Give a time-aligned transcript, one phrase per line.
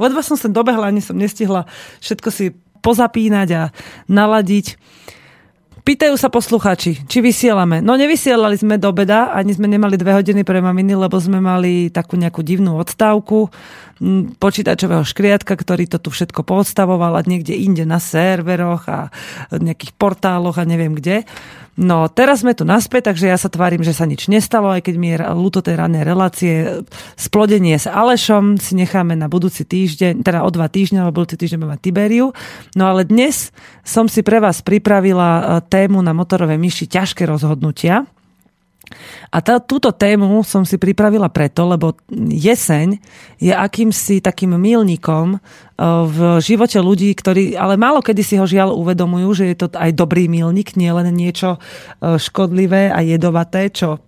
[0.00, 1.68] Ledva som sem dobehla, ani som nestihla
[2.00, 3.62] všetko si pozapínať a
[4.08, 4.80] naladiť.
[5.80, 7.80] Pýtajú sa poslucháči, či vysielame.
[7.80, 11.88] No nevysielali sme do beda, ani sme nemali dve hodiny pre maminy, lebo sme mali
[11.88, 13.48] takú nejakú divnú odstávku
[14.40, 19.08] počítačového škriatka, ktorý to tu všetko poodstavoval a niekde inde na serveroch a
[19.52, 21.24] nejakých portáloch a neviem kde.
[21.80, 24.94] No, teraz sme tu naspäť, takže ja sa tvárim, že sa nič nestalo, aj keď
[25.00, 26.84] mi je ľúto tej ranej relácie.
[27.16, 31.56] Splodenie s Alešom si necháme na budúci týždeň, teda o dva týždne, lebo budúci týždeň
[31.56, 32.36] máme Tiberiu.
[32.76, 33.48] No ale dnes
[33.80, 38.04] som si pre vás pripravila e, tému na motorové myši ťažké rozhodnutia.
[39.30, 42.98] A tá, túto tému som si pripravila preto, lebo jeseň
[43.38, 45.38] je akýmsi takým milníkom e,
[46.10, 49.94] v živote ľudí, ktorí ale málo kedy si ho žiaľ uvedomujú, že je to aj
[49.94, 54.02] dobrý milník, nie len niečo e, škodlivé a jedovaté, čo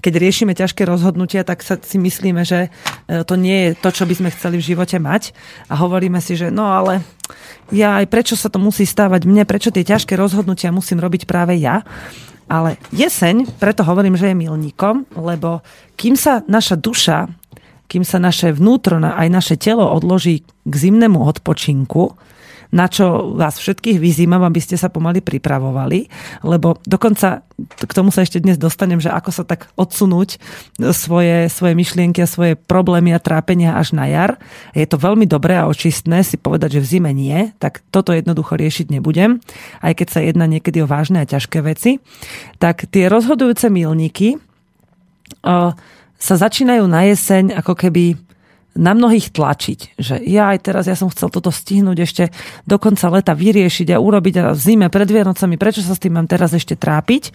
[0.00, 2.68] keď riešime ťažké rozhodnutia, tak sa si myslíme, že
[3.08, 5.32] e, to nie je to, čo by sme chceli v živote mať.
[5.72, 7.02] A hovoríme si, že no ale
[7.74, 11.58] ja aj prečo sa to musí stávať mne, prečo tie ťažké rozhodnutia musím robiť práve
[11.58, 11.82] ja.
[12.46, 15.66] Ale jeseň, preto hovorím, že je milníkom, lebo
[15.98, 17.26] kým sa naša duša,
[17.90, 22.14] kým sa naše vnútro, aj naše telo odloží k zimnému odpočinku,
[22.74, 26.10] na čo vás všetkých vyzývam, aby ste sa pomaly pripravovali,
[26.42, 30.36] lebo dokonca k tomu sa ešte dnes dostanem, že ako sa tak odsunúť
[30.92, 34.36] svoje, svoje myšlienky a svoje problémy a trápenia až na jar.
[34.76, 38.60] Je to veľmi dobré a očistné si povedať, že v zime nie, tak toto jednoducho
[38.60, 39.40] riešiť nebudem,
[39.80, 41.96] aj keď sa jedná niekedy o vážne a ťažké veci.
[42.60, 44.36] Tak tie rozhodujúce milníky
[46.16, 48.25] sa začínajú na jeseň ako keby
[48.76, 52.24] na mnohých tlačiť, že ja aj teraz ja som chcel toto stihnúť ešte
[52.68, 56.14] do konca leta vyriešiť a urobiť a v zime pred Vianocami, prečo sa s tým
[56.14, 57.32] mám teraz ešte trápiť.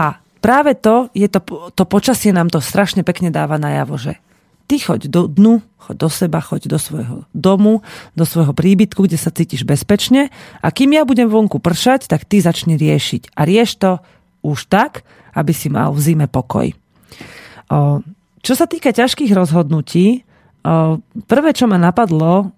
[0.00, 1.40] A práve to, je to,
[1.76, 4.18] to počasie nám to strašne pekne dáva najavo, že
[4.66, 7.84] ty choď do dnu, choď do seba, choď do svojho domu,
[8.16, 10.32] do svojho príbytku, kde sa cítiš bezpečne
[10.64, 13.36] a kým ja budem vonku pršať, tak ty začni riešiť.
[13.36, 14.00] A rieš to
[14.40, 15.04] už tak,
[15.36, 16.72] aby si mal v zime pokoj.
[16.72, 18.00] O,
[18.42, 20.26] čo sa týka ťažkých rozhodnutí,
[21.26, 22.54] Prvé, čo ma napadlo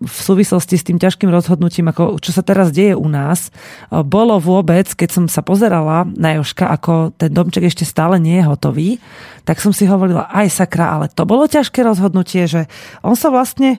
[0.00, 3.52] v súvislosti s tým ťažkým rozhodnutím, ako, čo sa teraz deje u nás,
[3.92, 8.48] bolo vôbec, keď som sa pozerala na Joška, ako ten domček ešte stále nie je
[8.48, 8.96] hotový,
[9.44, 12.64] tak som si hovorila, aj sakra, ale to bolo ťažké rozhodnutie, že
[13.04, 13.76] on sa vlastne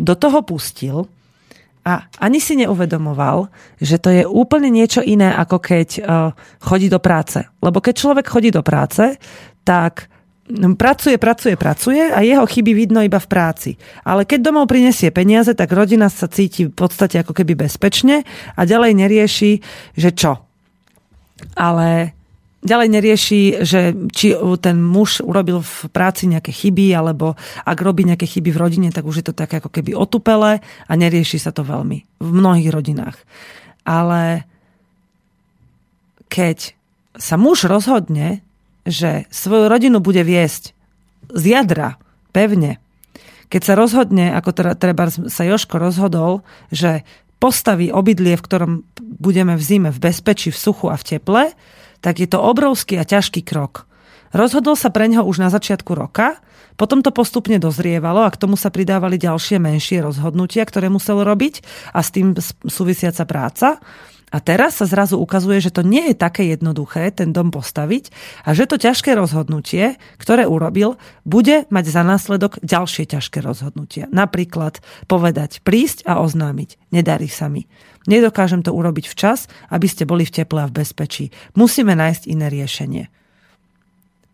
[0.00, 1.04] do toho pustil
[1.84, 3.52] a ani si neuvedomoval,
[3.84, 5.88] že to je úplne niečo iné, ako keď
[6.64, 7.44] chodí do práce.
[7.60, 9.20] Lebo keď človek chodí do práce,
[9.68, 10.08] tak
[10.76, 13.70] pracuje, pracuje, pracuje a jeho chyby vidno iba v práci.
[14.04, 18.60] Ale keď domov prinesie peniaze, tak rodina sa cíti v podstate ako keby bezpečne a
[18.68, 19.52] ďalej nerieši,
[19.96, 20.44] že čo.
[21.56, 22.12] Ale
[22.64, 28.24] ďalej nerieši, že či ten muž urobil v práci nejaké chyby, alebo ak robí nejaké
[28.24, 31.64] chyby v rodine, tak už je to také ako keby otupele a nerieši sa to
[31.64, 33.16] veľmi v mnohých rodinách.
[33.84, 34.48] Ale
[36.32, 36.72] keď
[37.20, 38.40] sa muž rozhodne,
[38.84, 40.76] že svoju rodinu bude viesť
[41.32, 41.96] z jadra,
[42.32, 42.80] pevne.
[43.48, 47.04] Keď sa rozhodne, ako teda, treba sa Joško rozhodol, že
[47.40, 51.42] postaví obydlie, v ktorom budeme v zime v bezpečí, v suchu a v teple,
[52.00, 53.88] tak je to obrovský a ťažký krok.
[54.34, 56.40] Rozhodol sa pre neho už na začiatku roka,
[56.74, 61.62] potom to postupne dozrievalo a k tomu sa pridávali ďalšie menšie rozhodnutia, ktoré musel robiť
[61.94, 62.34] a s tým
[62.66, 63.78] súvisiaca práca.
[64.34, 68.10] A teraz sa zrazu ukazuje, že to nie je také jednoduché ten dom postaviť
[68.42, 74.10] a že to ťažké rozhodnutie, ktoré urobil, bude mať za následok ďalšie ťažké rozhodnutia.
[74.10, 76.90] Napríklad povedať, prísť a oznámiť.
[76.90, 77.70] Nedarí sa mi.
[78.10, 81.30] Nedokážem to urobiť včas, aby ste boli v teple a v bezpečí.
[81.54, 83.04] Musíme nájsť iné riešenie.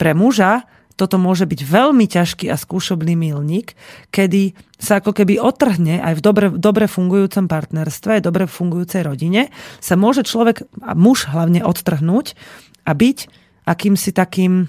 [0.00, 0.64] Pre muža
[1.00, 3.72] toto môže byť veľmi ťažký a skúšobný milník,
[4.12, 9.48] kedy sa ako keby otrhne aj v dobre, dobre fungujúcom partnerstve, dobre fungujúcej rodine,
[9.80, 12.36] sa môže človek, a muž hlavne odtrhnúť
[12.84, 13.18] a byť
[13.64, 14.68] akýmsi takým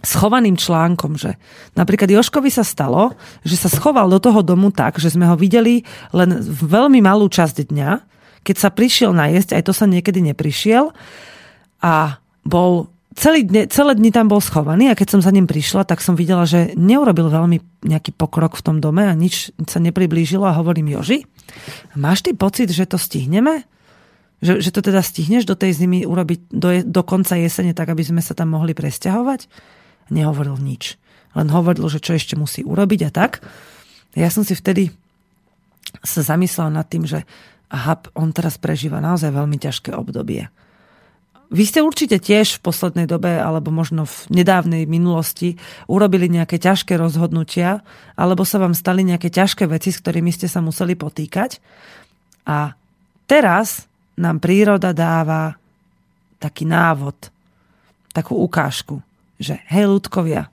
[0.00, 1.36] schovaným článkom, že
[1.76, 3.12] napríklad Joškovi sa stalo,
[3.44, 5.84] že sa schoval do toho domu tak, že sme ho videli
[6.14, 7.90] len veľmi malú časť dňa,
[8.40, 10.96] keď sa prišiel najesť, aj to sa niekedy neprišiel
[11.84, 15.82] a bol celý dne, celé dni tam bol schovaný a keď som za ním prišla,
[15.86, 20.46] tak som videla, že neurobil veľmi nejaký pokrok v tom dome a nič sa nepriblížilo
[20.46, 21.26] a hovorím, Joži,
[21.98, 23.66] máš ty pocit, že to stihneme?
[24.40, 28.00] Že, že to teda stihneš do tej zimy urobiť do, do konca jesene tak, aby
[28.00, 29.52] sme sa tam mohli presťahovať?
[30.08, 30.96] Nehovoril nič.
[31.36, 33.44] Len hovoril, že čo ešte musí urobiť a tak.
[34.16, 34.90] Ja som si vtedy
[36.00, 37.28] sa zamyslela nad tým, že
[37.68, 40.48] aha, on teraz prežíva naozaj veľmi ťažké obdobie
[41.50, 45.58] vy ste určite tiež v poslednej dobe, alebo možno v nedávnej minulosti,
[45.90, 47.82] urobili nejaké ťažké rozhodnutia,
[48.14, 51.58] alebo sa vám stali nejaké ťažké veci, s ktorými ste sa museli potýkať.
[52.46, 52.78] A
[53.26, 55.58] teraz nám príroda dáva
[56.38, 57.34] taký návod,
[58.14, 59.02] takú ukážku,
[59.42, 60.48] že hej ľudkovia,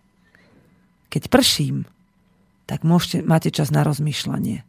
[1.13, 1.85] keď prším,
[2.67, 4.65] tak môžete, máte čas na rozmýšľanie.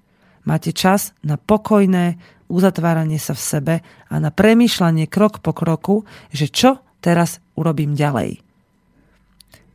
[0.46, 2.16] Máte čas na pokojné
[2.48, 3.74] uzatváranie sa v sebe
[4.08, 8.42] a na premýšľanie krok po kroku, že čo teraz urobím ďalej.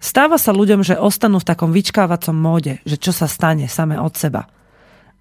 [0.04, 4.12] Stáva sa ľuďom, že ostanú v takom vyčkávacom móde, že čo sa stane same od
[4.20, 4.52] seba.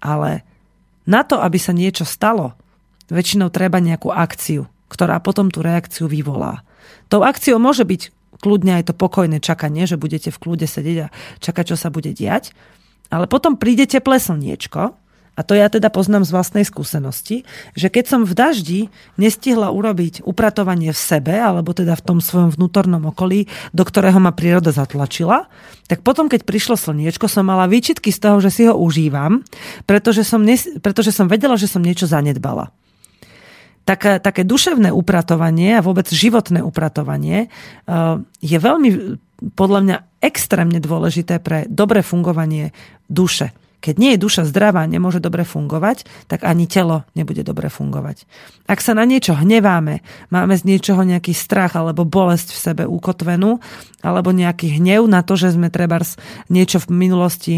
[0.03, 0.43] Ale
[1.07, 2.59] na to, aby sa niečo stalo,
[3.07, 6.67] väčšinou treba nejakú akciu, ktorá potom tú reakciu vyvolá.
[7.07, 8.11] Tou akciou môže byť
[8.43, 12.11] kľudne aj to pokojné čakanie, že budete v kľude sedieť a čakať, čo sa bude
[12.11, 12.51] diať,
[13.07, 14.99] ale potom príde teplé slniečko
[15.33, 17.41] a to ja teda poznám z vlastnej skúsenosti,
[17.73, 18.81] že keď som v daždi
[19.17, 24.29] nestihla urobiť upratovanie v sebe, alebo teda v tom svojom vnútornom okolí, do ktorého ma
[24.29, 25.49] príroda zatlačila,
[25.89, 29.41] tak potom, keď prišlo slniečko, som mala výčitky z toho, že si ho užívam,
[29.89, 32.69] pretože som, nes- pretože som vedela, že som niečo zanedbala.
[33.83, 37.51] Také, také duševné upratovanie a vôbec životné upratovanie
[37.83, 39.19] uh, je veľmi
[39.59, 42.71] podľa mňa extrémne dôležité pre dobré fungovanie
[43.11, 43.51] duše.
[43.83, 48.23] Keď nie je duša zdravá, nemôže dobre fungovať, tak ani telo nebude dobre fungovať.
[48.63, 49.99] Ak sa na niečo hneváme,
[50.31, 53.59] máme z niečoho nejaký strach alebo bolesť v sebe ukotvenú,
[53.99, 55.99] alebo nejaký hnev na to, že sme treba
[56.47, 57.55] niečo v minulosti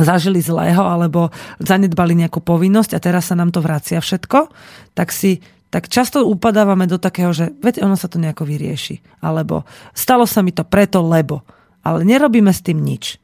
[0.00, 1.28] zažili zlého alebo
[1.60, 4.48] zanedbali nejakú povinnosť a teraz sa nám to vracia všetko,
[4.96, 9.20] tak si tak často upadávame do takého, že veď ono sa to nejako vyrieši.
[9.20, 11.44] Alebo stalo sa mi to preto, lebo.
[11.84, 13.20] Ale nerobíme s tým nič.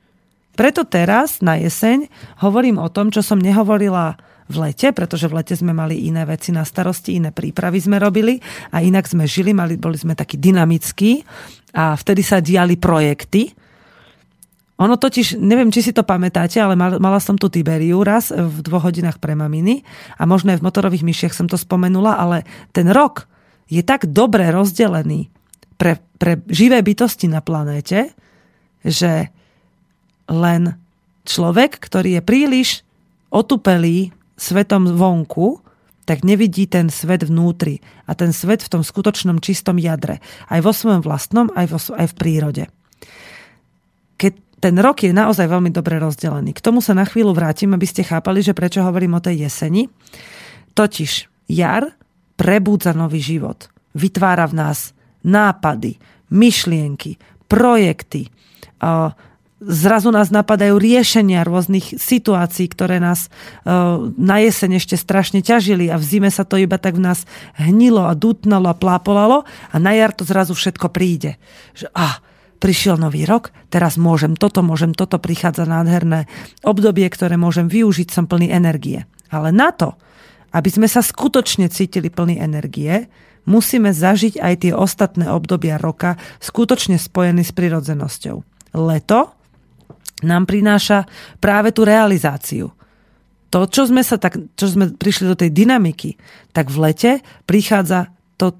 [0.52, 2.12] Preto teraz na jeseň
[2.44, 4.20] hovorím o tom, čo som nehovorila
[4.52, 8.37] v lete, pretože v lete sme mali iné veci na starosti, iné prípravy sme robili
[8.69, 11.25] a inak sme žili, mali, boli sme takí dynamickí
[11.72, 13.49] a vtedy sa diali projekty.
[14.82, 18.90] Ono totiž, neviem, či si to pamätáte, ale mala som tu Tiberiu raz v dvoch
[18.90, 19.87] hodinách pre maminy
[20.19, 22.44] a možno aj v motorových myšiach som to spomenula, ale
[22.75, 23.31] ten rok
[23.70, 25.32] je tak dobre rozdelený
[25.81, 28.12] pre, pre živé bytosti na planéte,
[28.82, 29.31] že
[30.32, 30.81] len
[31.29, 32.69] človek, ktorý je príliš
[33.29, 35.61] otupelý svetom vonku,
[36.02, 37.79] tak nevidí ten svet vnútri
[38.11, 40.19] a ten svet v tom skutočnom čistom jadre.
[40.50, 42.64] Aj vo svojom vlastnom, aj, vo, aj v prírode.
[44.19, 46.55] Keď ten rok je naozaj veľmi dobre rozdelený.
[46.58, 49.87] K tomu sa na chvíľu vrátim, aby ste chápali, že prečo hovorím o tej jeseni.
[50.75, 51.94] Totiž jar
[52.35, 53.70] prebúdza nový život.
[53.94, 55.99] Vytvára v nás nápady,
[56.35, 58.26] myšlienky, projekty,
[59.67, 65.97] zrazu nás napadajú riešenia rôznych situácií, ktoré nás uh, na jeseň ešte strašne ťažili a
[65.97, 67.25] v zime sa to iba tak v nás
[67.55, 71.38] hnilo a dutnalo a plápolalo a na jar to zrazu všetko príde.
[71.79, 72.19] Že ah,
[72.59, 76.31] prišiel nový rok, teraz môžem toto, môžem toto, prichádza nádherné
[76.62, 79.06] obdobie, ktoré môžem využiť, som plný energie.
[79.32, 79.99] Ale na to,
[80.55, 83.11] aby sme sa skutočne cítili plný energie,
[83.49, 88.37] musíme zažiť aj tie ostatné obdobia roka skutočne spojený s prirodzenosťou.
[88.79, 89.41] Leto
[90.24, 91.04] nám prináša
[91.42, 92.70] práve tú realizáciu.
[93.52, 96.16] To, čo sme, sa tak, čo sme prišli do tej dynamiky,
[96.56, 97.12] tak v lete
[97.44, 98.08] prichádza
[98.40, 98.56] to,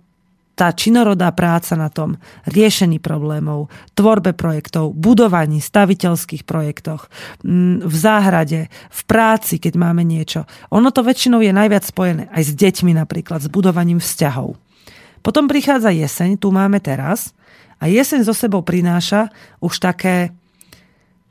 [0.53, 7.09] tá činorodá práca na tom riešení problémov, tvorbe projektov, budovaní staviteľských projektoch,
[7.41, 10.45] mm, v záhrade, v práci, keď máme niečo.
[10.69, 14.61] Ono to väčšinou je najviac spojené aj s deťmi napríklad, s budovaním vzťahov.
[15.25, 17.33] Potom prichádza jeseň, tu máme teraz,
[17.83, 20.31] a jeseň zo sebou prináša už také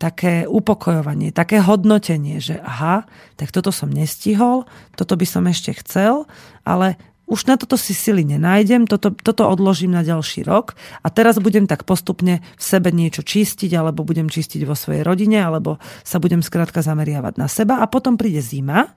[0.02, 3.06] také upokojovanie, také hodnotenie, že aha,
[3.38, 4.66] tak toto som nestihol,
[4.98, 6.26] toto by som ešte chcel,
[6.66, 6.98] ale
[7.30, 10.74] už na toto si sily nenájdem, toto, toto odložím na ďalší rok
[11.06, 15.38] a teraz budem tak postupne v sebe niečo čistiť, alebo budem čistiť vo svojej rodine,
[15.38, 18.90] alebo sa budem skrátka zameriavať na seba a potom príde zima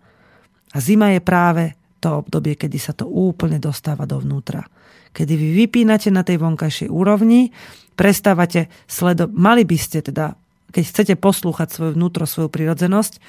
[0.72, 1.64] a zima je práve
[2.00, 4.66] to obdobie, kedy sa to úplne dostáva dovnútra.
[5.14, 7.54] Kedy vy vypínate na tej vonkajšej úrovni,
[7.94, 10.34] prestávate sledovať, mali by ste teda
[10.74, 13.22] keď chcete poslúchať svoje vnútro, svoju prirodzenosť,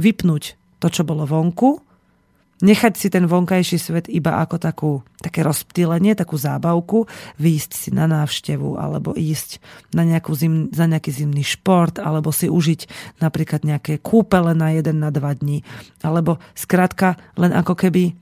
[0.00, 1.84] vypnúť to, čo bolo vonku,
[2.60, 7.08] nechať si ten vonkajší svet iba ako takú, také rozptýlenie, takú zábavku,
[7.40, 9.60] výjsť si na návštevu alebo ísť
[9.96, 12.88] na, nejakú zim, za nejaký zimný šport alebo si užiť
[13.20, 15.64] napríklad nejaké kúpele na jeden na dva dní
[16.04, 18.12] alebo skrátka len ako keby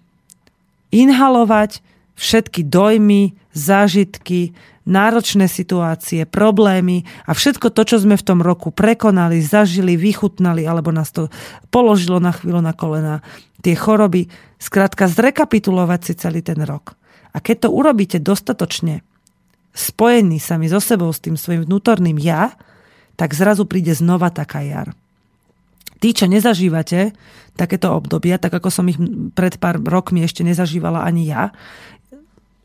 [0.94, 1.82] inhalovať
[2.18, 4.52] všetky dojmy, zážitky,
[4.88, 10.90] náročné situácie, problémy a všetko to, čo sme v tom roku prekonali, zažili, vychutnali alebo
[10.90, 11.30] nás to
[11.68, 13.20] položilo na chvíľu na kolena,
[13.60, 16.96] tie choroby, skrátka zrekapitulovať si celý ten rok.
[17.36, 19.04] A keď to urobíte dostatočne
[19.76, 22.56] spojený sami so sebou, s tým svojim vnútorným ja,
[23.14, 24.96] tak zrazu príde znova taká jar.
[25.98, 27.12] Tí, čo nezažívate
[27.58, 28.98] takéto obdobia, tak ako som ich
[29.34, 31.50] pred pár rokmi ešte nezažívala ani ja,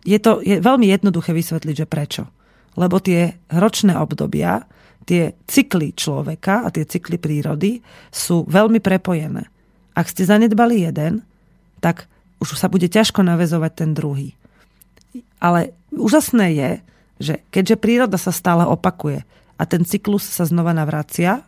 [0.04, 2.24] je to je veľmi jednoduché vysvetliť, že prečo.
[2.76, 4.68] Lebo tie ročné obdobia,
[5.08, 7.80] tie cykly človeka a tie cykly prírody
[8.12, 9.48] sú veľmi prepojené.
[9.94, 11.22] Ak ste zanedbali jeden,
[11.80, 12.08] tak
[12.42, 14.36] už sa bude ťažko navezovať ten druhý.
[15.40, 16.72] Ale úžasné je,
[17.22, 19.24] že keďže príroda sa stále opakuje
[19.56, 21.46] a ten cyklus sa znova navracia,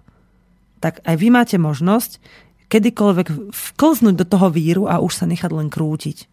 [0.80, 2.22] tak aj vy máte možnosť
[2.70, 6.30] kedykoľvek vklznúť do toho víru a už sa nechať len krútiť.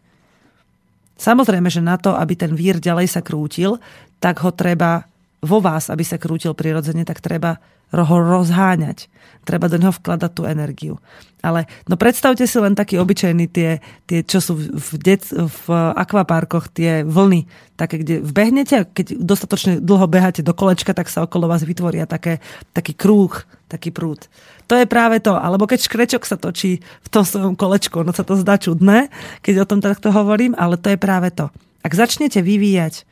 [1.22, 3.78] Samozrejme, že na to, aby ten vír ďalej sa krútil,
[4.18, 5.06] tak ho treba
[5.38, 7.62] vo vás, aby sa krútil prirodzene, tak treba
[7.92, 9.06] ho rozháňať.
[9.44, 10.96] Treba do neho vkladať tú energiu.
[11.42, 15.66] Ale no predstavte si len taký obyčajný tie, tie čo sú v, dec, v
[15.98, 21.50] akvaparkoch, tie vlny, také, kde vbehnete keď dostatočne dlho beháte do kolečka, tak sa okolo
[21.50, 22.38] vás vytvoria také,
[22.70, 23.34] taký krúh,
[23.66, 24.30] taký prúd.
[24.70, 25.34] To je práve to.
[25.34, 29.08] Alebo keď škrečok sa točí v tom svojom kolečku, no sa to zdá čudné,
[29.42, 31.50] keď o tom takto hovorím, ale to je práve to.
[31.82, 33.04] Ak začnete vyvíjať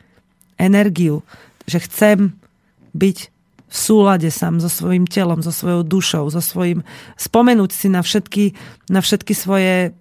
[0.61, 1.26] energiu,
[1.66, 2.38] že chcem
[2.95, 3.19] byť
[3.71, 6.83] v súlade sám so svojím telom, so svojou dušou, so svojím
[7.14, 8.45] spomenúť si na všetky,
[8.90, 9.95] na všetky svoje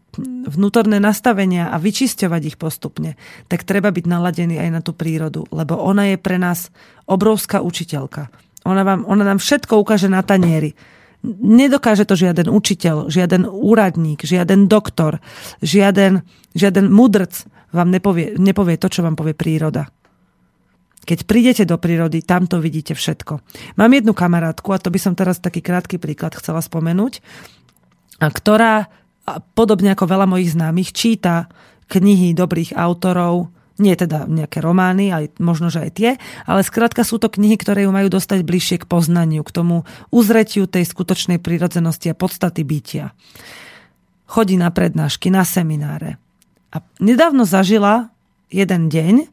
[0.49, 3.13] vnútorné nastavenia a vyčisťovať ich postupne,
[3.45, 6.73] tak treba byť naladený aj na tú prírodu, lebo ona je pre nás
[7.05, 8.33] obrovská učiteľka.
[8.65, 10.73] Ona, vám, ona nám všetko ukáže na tanieri.
[11.25, 15.19] Nedokáže to žiaden učiteľ, žiaden úradník, žiaden doktor,
[15.59, 16.23] žiaden,
[16.55, 17.43] žiaden mudrc
[17.75, 19.91] vám nepovie, nepovie to, čo vám povie príroda.
[21.05, 23.41] Keď prídete do prírody, tam to vidíte všetko.
[23.81, 27.21] Mám jednu kamarátku, a to by som teraz taký krátky príklad chcela spomenúť,
[28.19, 28.87] ktorá,
[29.53, 31.49] podobne ako veľa mojich známych, číta
[31.89, 33.49] knihy dobrých autorov,
[33.79, 36.09] nie teda nejaké romány, aj možno, že aj tie,
[36.43, 40.67] ale skrátka sú to knihy, ktoré ju majú dostať bližšie k poznaniu, k tomu uzretiu
[40.67, 43.15] tej skutočnej prírodzenosti a podstaty bytia.
[44.29, 46.21] Chodí na prednášky, na semináre.
[46.69, 48.13] A nedávno zažila
[48.53, 49.25] jeden deň,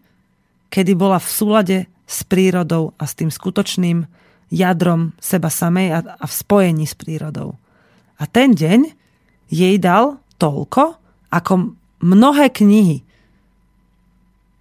[0.73, 4.09] kedy bola v súlade s prírodou a s tým skutočným
[4.49, 7.59] jadrom seba samej a, a v spojení s prírodou.
[8.17, 8.95] A ten deň
[9.51, 10.97] jej dal toľko,
[11.31, 13.06] ako mnohé knihy.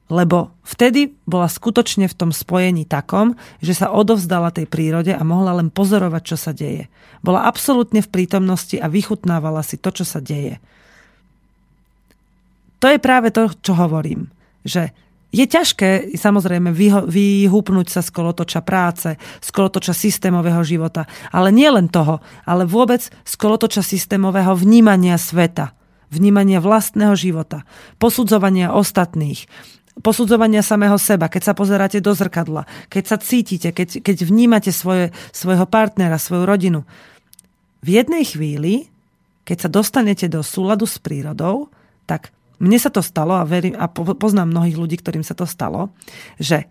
[0.05, 5.57] Lebo vtedy bola skutočne v tom spojení takom, že sa odovzdala tej prírode a mohla
[5.57, 6.93] len pozorovať, čo sa deje.
[7.25, 10.61] Bola absolútne v prítomnosti a vychutnávala si to, čo sa deje.
[12.85, 14.29] To je práve to, čo hovorím.
[14.61, 14.93] Že
[15.33, 16.69] je ťažké samozrejme
[17.09, 23.03] vyhúpnúť sa z kolotoča práce, z kolotoča systémového života, ale nie len toho, ale vôbec
[23.03, 25.75] z kolotoča systémového vnímania sveta,
[26.07, 27.67] vnímania vlastného života,
[27.99, 29.49] posudzovania ostatných,
[30.03, 35.15] posudzovania samého seba, keď sa pozeráte do zrkadla, keď sa cítite, keď, keď vnímate svoje,
[35.31, 36.83] svojho partnera, svoju rodinu.
[37.85, 38.91] V jednej chvíli,
[39.45, 41.71] keď sa dostanete do súladu s prírodou,
[42.09, 45.91] tak mne sa to stalo a, verím, a poznám mnohých ľudí, ktorým sa to stalo,
[46.39, 46.67] že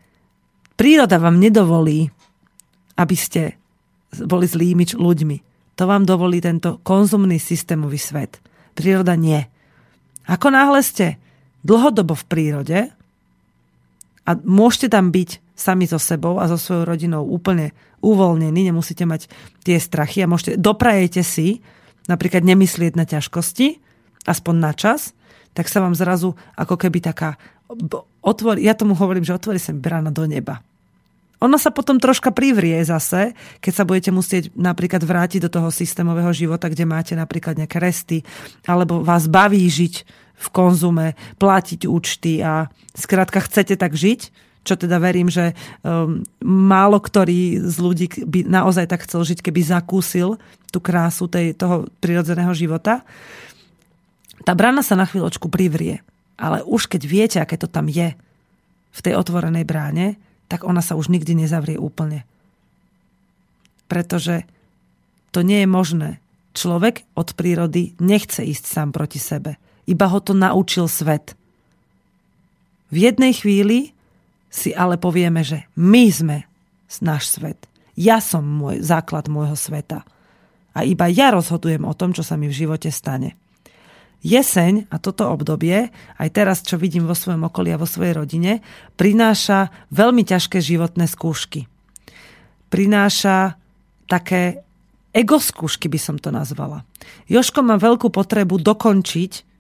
[0.75, 2.09] príroda vám nedovolí,
[2.99, 3.57] aby ste
[4.25, 5.37] boli zlými ľuďmi.
[5.75, 8.39] To vám dovolí tento konzumný systémový svet.
[8.79, 9.43] Príroda nie.
[10.31, 11.19] Ako náhle ste
[11.67, 12.79] dlhodobo v prírode
[14.25, 17.71] a môžete tam byť sami so sebou a so svojou rodinou úplne
[18.03, 19.31] uvoľnení, nemusíte mať
[19.63, 21.63] tie strachy a môžete, doprajete si
[22.11, 23.81] napríklad nemyslieť na ťažkosti,
[24.29, 25.17] aspoň na čas,
[25.55, 27.39] tak sa vám zrazu ako keby taká,
[28.21, 30.61] otvorí, ja tomu hovorím, že otvorí sa brána do neba.
[31.45, 36.33] Ona sa potom troška privrie zase, keď sa budete musieť napríklad vrátiť do toho systémového
[36.33, 38.25] života, kde máte napríklad nejaké resty,
[38.65, 44.21] alebo vás baví žiť v konzume, platiť účty a skrátka chcete tak žiť,
[44.65, 45.53] čo teda verím, že
[45.85, 50.41] um, málo ktorý z ľudí by naozaj tak chcel žiť, keby zakúsil
[50.73, 53.05] tú krásu tej, toho prirodzeného života
[54.45, 56.05] tá brána sa na chvíľočku privrie.
[56.37, 58.13] Ale už keď viete, aké to tam je
[58.95, 62.29] v tej otvorenej bráne, tak ona sa už nikdy nezavrie úplne.
[63.89, 64.45] Pretože
[65.33, 66.11] to nie je možné.
[66.53, 69.57] Človek od prírody nechce ísť sám proti sebe.
[69.85, 71.37] Iba ho to naučil svet.
[72.89, 73.93] V jednej chvíli
[74.49, 76.39] si ale povieme, že my sme
[77.03, 77.59] náš svet.
[77.99, 80.07] Ja som môj základ môjho sveta.
[80.75, 83.39] A iba ja rozhodujem o tom, čo sa mi v živote stane.
[84.25, 88.65] Jeseň a toto obdobie, aj teraz, čo vidím vo svojom okolí a vo svojej rodine,
[88.97, 91.69] prináša veľmi ťažké životné skúšky.
[92.73, 93.61] Prináša
[94.09, 94.65] také
[95.13, 96.83] ego skúšky, by som to nazvala.
[97.29, 99.54] Joško má veľkú potrebu dokončiť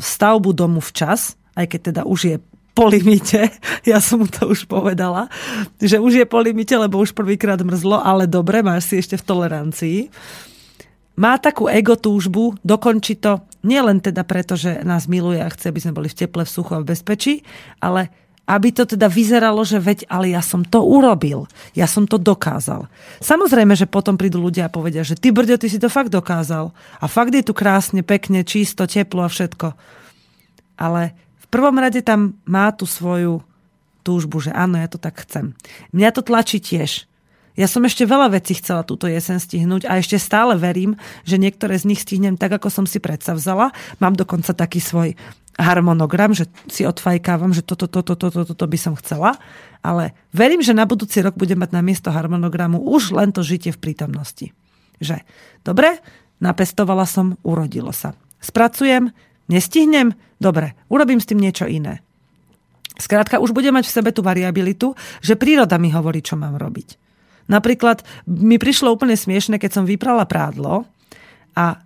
[0.00, 2.36] stavbu domu včas, aj keď teda už je
[2.74, 3.54] po limite,
[3.90, 5.30] ja som mu to už povedala,
[5.78, 9.26] že už je po limite, lebo už prvýkrát mrzlo, ale dobre, máš si ešte v
[9.26, 9.98] tolerancii.
[11.14, 15.78] Má takú ego túžbu, dokončí to nielen teda preto, že nás miluje a chce, aby
[15.78, 17.46] sme boli v teple, v suchu a v bezpečí,
[17.78, 18.10] ale
[18.44, 21.48] aby to teda vyzeralo, že veď, ale ja som to urobil.
[21.72, 22.92] Ja som to dokázal.
[23.24, 26.76] Samozrejme, že potom prídu ľudia a povedia, že ty brďo, ty si to fakt dokázal.
[27.00, 29.72] A fakt je tu krásne, pekne, čisto, teplo a všetko.
[30.76, 33.40] Ale v prvom rade tam má tú svoju
[34.04, 35.56] túžbu, že áno, ja to tak chcem.
[35.96, 37.08] Mňa to tlačí tiež.
[37.54, 41.78] Ja som ešte veľa vecí chcela túto jesen stihnúť a ešte stále verím, že niektoré
[41.78, 43.70] z nich stihnem tak, ako som si predstavzala.
[44.02, 45.14] Mám dokonca taký svoj
[45.54, 49.38] harmonogram, že si odfajkávam, že toto, toto, toto, toto, by som chcela,
[49.80, 53.70] ale verím, že na budúci rok budem mať na miesto harmonogramu už len to žitie
[53.70, 54.50] v prítomnosti.
[54.98, 55.22] Že
[55.62, 56.02] dobre,
[56.42, 58.18] napestovala som, urodilo sa.
[58.42, 59.14] Spracujem,
[59.46, 62.02] nestihnem, dobre, urobím s tým niečo iné.
[62.94, 67.02] Skrátka, už budem mať v sebe tú variabilitu, že príroda mi hovorí, čo mám robiť.
[67.50, 70.86] Napríklad mi prišlo úplne smiešne, keď som vyprala prádlo
[71.58, 71.82] a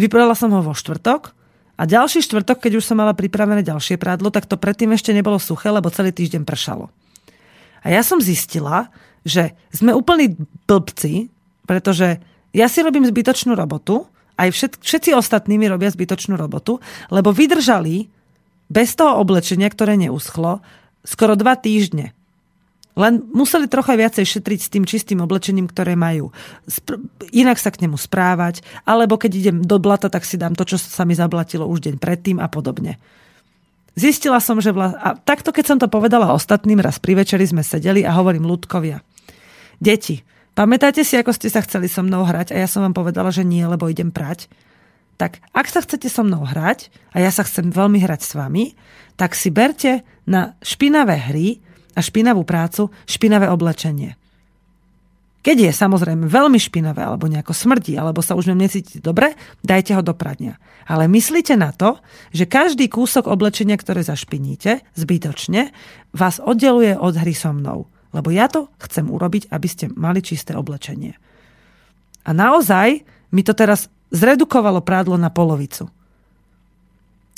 [0.00, 1.35] vyprala som ho vo štvrtok
[1.76, 5.36] a ďalší štvrtok, keď už som mala pripravené ďalšie prádlo, tak to predtým ešte nebolo
[5.36, 6.88] suché, lebo celý týždeň pršalo.
[7.84, 8.88] A ja som zistila,
[9.22, 11.28] že sme úplní blbci,
[11.68, 12.18] pretože
[12.56, 16.80] ja si robím zbytočnú robotu, aj všet, všetci ostatní mi robia zbytočnú robotu,
[17.12, 18.08] lebo vydržali
[18.68, 20.64] bez toho oblečenia, ktoré neuschlo,
[21.04, 22.16] skoro dva týždne.
[22.96, 26.32] Len museli trocha viacej šetriť s tým čistým oblečením, ktoré majú.
[26.64, 26.96] Spr-
[27.28, 30.80] inak sa k nemu správať, alebo keď idem do blata, tak si dám to, čo
[30.80, 32.96] sa mi zablatilo už deň predtým a podobne.
[33.96, 34.96] Zistila som, že vla...
[34.96, 39.04] a takto keď som to povedala ostatným, raz pri večeri sme sedeli a hovorím ľudkovia.
[39.76, 40.24] Deti,
[40.56, 43.44] pamätáte si, ako ste sa chceli so mnou hrať a ja som vám povedala, že
[43.44, 44.48] nie, lebo idem prať?
[45.16, 48.76] Tak ak sa chcete so mnou hrať a ja sa chcem veľmi hrať s vami,
[49.16, 51.60] tak si berte na špinavé hry
[51.96, 54.14] a špinavú prácu špinavé oblečenie.
[55.46, 60.02] Keď je samozrejme veľmi špinavé, alebo nejako smrdí, alebo sa už necítite dobre, dajte ho
[60.02, 60.58] do pradňa.
[60.90, 62.02] Ale myslíte na to,
[62.34, 65.70] že každý kúsok oblečenia, ktoré zašpiníte, zbytočne,
[66.10, 67.86] vás oddeluje od hry so mnou.
[68.10, 71.14] Lebo ja to chcem urobiť, aby ste mali čisté oblečenie.
[72.26, 75.86] A naozaj mi to teraz zredukovalo prádlo na polovicu.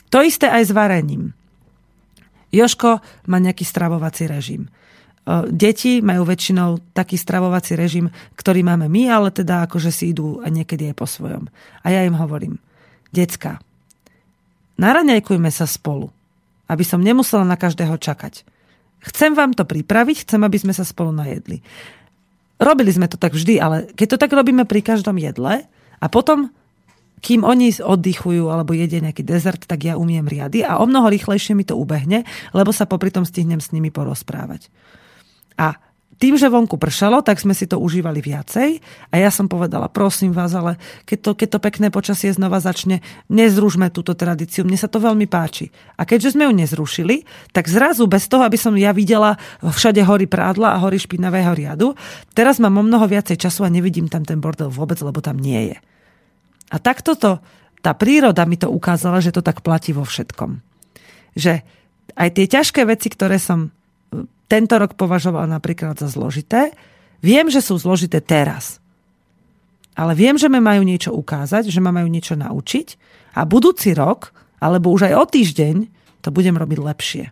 [0.09, 1.37] To isté aj s varením.
[2.49, 4.69] Joško má nejaký stravovací režim.
[5.53, 10.49] Deti majú väčšinou taký stravovací režim, ktorý máme my, ale teda akože si idú a
[10.49, 11.53] niekedy aj po svojom.
[11.85, 12.57] A ja im hovorím,
[13.13, 13.61] decka,
[14.81, 16.09] naraňajkujme sa spolu,
[16.73, 18.49] aby som nemusela na každého čakať.
[19.05, 21.61] Chcem vám to pripraviť, chcem, aby sme sa spolu najedli.
[22.57, 25.69] Robili sme to tak vždy, ale keď to tak robíme pri každom jedle
[26.01, 26.49] a potom
[27.19, 31.55] kým oni oddychujú alebo jedia nejaký dezert, tak ja umiem riady a o mnoho rýchlejšie
[31.55, 34.71] mi to ubehne, lebo sa popri tom stihnem s nimi porozprávať.
[35.59, 35.75] A
[36.19, 40.35] tým, že vonku pršalo, tak sme si to užívali viacej a ja som povedala, prosím
[40.35, 40.75] vás, ale
[41.07, 45.31] keď to, keď to pekné počasie znova začne, nezrušme túto tradíciu, mne sa to veľmi
[45.31, 45.71] páči.
[45.95, 47.23] A keďže sme ju nezrušili,
[47.55, 51.95] tak zrazu bez toho, aby som ja videla všade hory prádla a hory špinavého riadu,
[52.35, 55.71] teraz mám o mnoho viacej času a nevidím tam ten bordel vôbec, lebo tam nie
[55.71, 55.79] je.
[56.69, 57.41] A takto to,
[57.81, 60.61] tá príroda mi to ukázala, že to tak platí vo všetkom.
[61.39, 61.63] Že
[62.19, 63.71] aj tie ťažké veci, ktoré som e,
[64.51, 66.75] tento rok považovala napríklad za zložité,
[67.25, 68.83] viem, že sú zložité teraz.
[69.99, 72.89] Ale viem, že ma majú niečo ukázať, že ma majú niečo naučiť
[73.35, 74.31] a budúci rok,
[74.63, 75.77] alebo už aj o týždeň,
[76.23, 77.25] to budem robiť lepšie.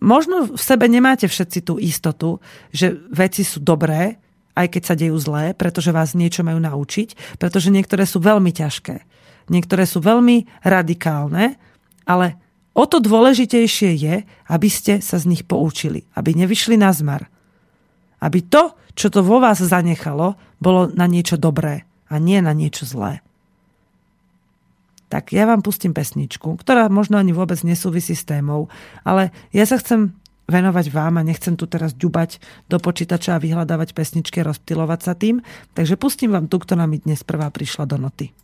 [0.00, 2.40] Možno v sebe nemáte všetci tú istotu,
[2.72, 4.16] že veci sú dobré,
[4.54, 9.02] aj keď sa dejú zlé, pretože vás niečo majú naučiť, pretože niektoré sú veľmi ťažké.
[9.50, 11.58] Niektoré sú veľmi radikálne,
[12.06, 12.38] ale
[12.74, 17.26] o to dôležitejšie je, aby ste sa z nich poučili, aby nevyšli na zmar.
[18.22, 22.86] Aby to, čo to vo vás zanechalo, bolo na niečo dobré a nie na niečo
[22.86, 23.24] zlé.
[25.10, 28.70] Tak ja vám pustím pesničku, ktorá možno ani vôbec nesúvisí s témou,
[29.02, 30.14] ale ja sa chcem
[30.50, 35.40] venovať vám a nechcem tu teraz ďubať do počítača a vyhľadávať pesničky, rozptilovať sa tým.
[35.78, 38.34] Takže pustím vám tu, ktorá mi dnes prvá prišla do noty.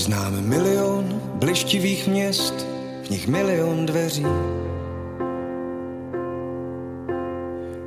[0.00, 1.04] Známe milion
[1.38, 2.56] blištivých měst,
[3.04, 4.24] v nich milion dveří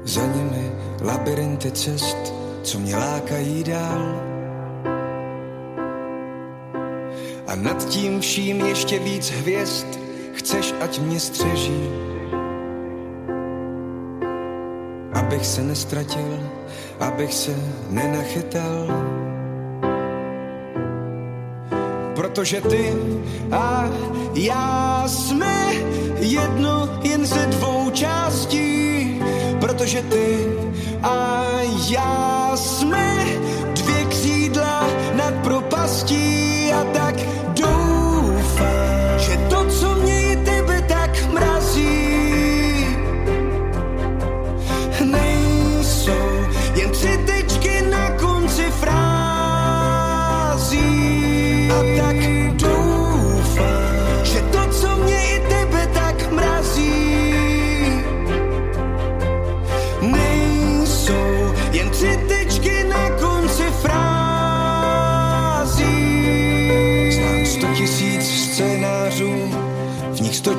[0.04, 4.34] Za nimi labirinty cest, co mě lákají dál.
[7.54, 9.88] a nad tím vším ještě víc hvězd
[10.34, 11.90] chceš, ať mě střeží.
[15.14, 16.40] Abych se nestratil,
[17.00, 17.56] abych se
[17.90, 18.88] nenachytal.
[22.16, 22.94] Protože ty
[23.52, 23.90] a
[24.36, 25.74] já jsme
[26.20, 28.73] jedno jen ze dvou částí.
[29.64, 30.46] Protože ty
[31.04, 31.46] a
[31.90, 33.26] já jsme
[33.74, 37.03] dvě křídla nad propastí a tak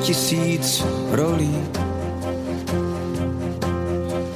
[0.05, 1.57] tisíc rolí.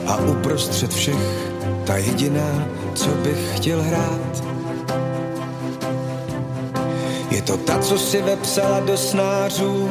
[0.08, 1.52] A uprostřed všech
[1.86, 4.44] ta jediná, co bych chtěl hrát.
[7.30, 9.90] Je to ta, co si vepsala do snářů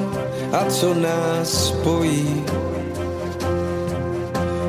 [0.53, 2.45] a co nás spojí.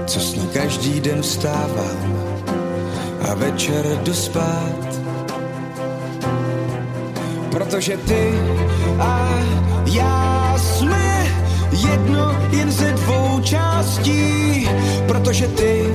[0.05, 2.13] Co s ní každý den vstávám
[3.29, 5.01] a večer jdu spát.
[7.51, 8.33] Protože ty
[8.99, 9.29] a
[9.85, 10.38] já
[11.87, 14.69] jedno jen ze dvou částí.
[15.07, 15.85] Protože ty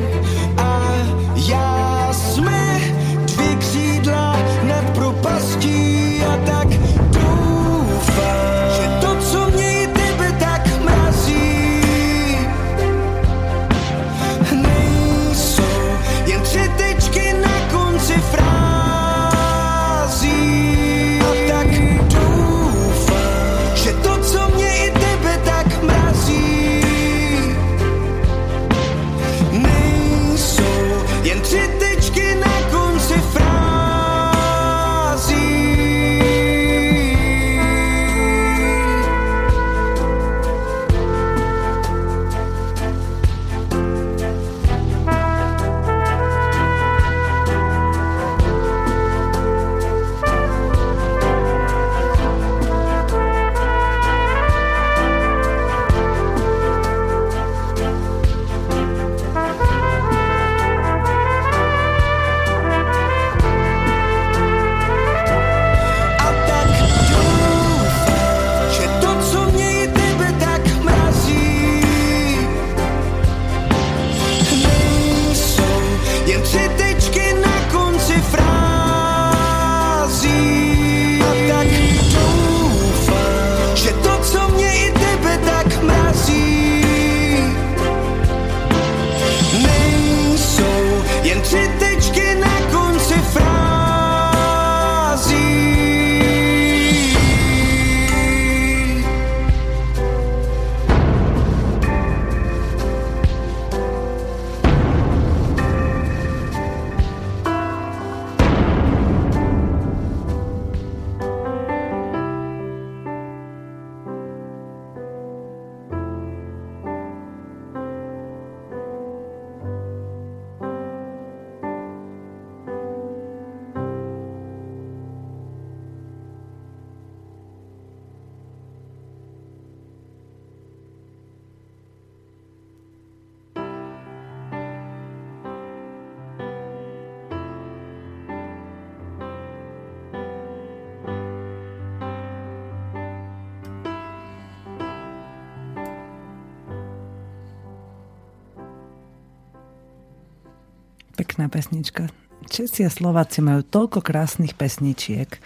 [151.64, 152.12] pesnička.
[152.44, 155.40] Česi a Slováci majú toľko krásnych pesničiek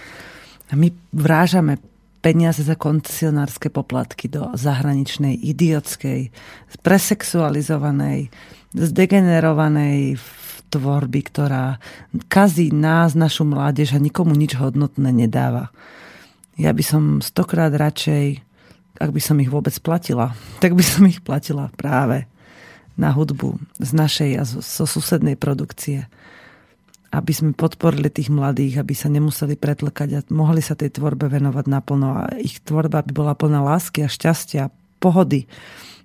[0.66, 1.78] a my vrážame
[2.18, 6.34] peniaze za koncesionárske poplatky do zahraničnej, idiotskej,
[6.82, 8.34] presexualizovanej,
[8.74, 10.18] zdegenerovanej
[10.74, 11.78] tvorby, ktorá
[12.26, 15.70] kazí nás, našu mládež a nikomu nič hodnotné nedáva.
[16.58, 18.42] Ja by som stokrát radšej,
[18.98, 22.26] ak by som ich vôbec platila, tak by som ich platila práve
[22.98, 26.10] na hudbu z našej a zo, susednej produkcie.
[27.08, 31.64] Aby sme podporili tých mladých, aby sa nemuseli pretlkať a mohli sa tej tvorbe venovať
[31.64, 32.08] naplno.
[32.12, 34.68] A ich tvorba by bola plná lásky a šťastia,
[35.00, 35.48] pohody,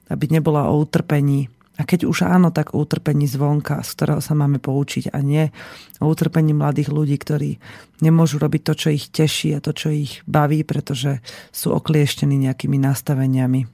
[0.08, 1.52] aby nebola o utrpení.
[1.74, 5.50] A keď už áno, tak o utrpení zvonka, z ktorého sa máme poučiť a nie
[5.98, 7.58] o utrpení mladých ľudí, ktorí
[8.06, 12.78] nemôžu robiť to, čo ich teší a to, čo ich baví, pretože sú oklieštení nejakými
[12.78, 13.66] nastaveniami,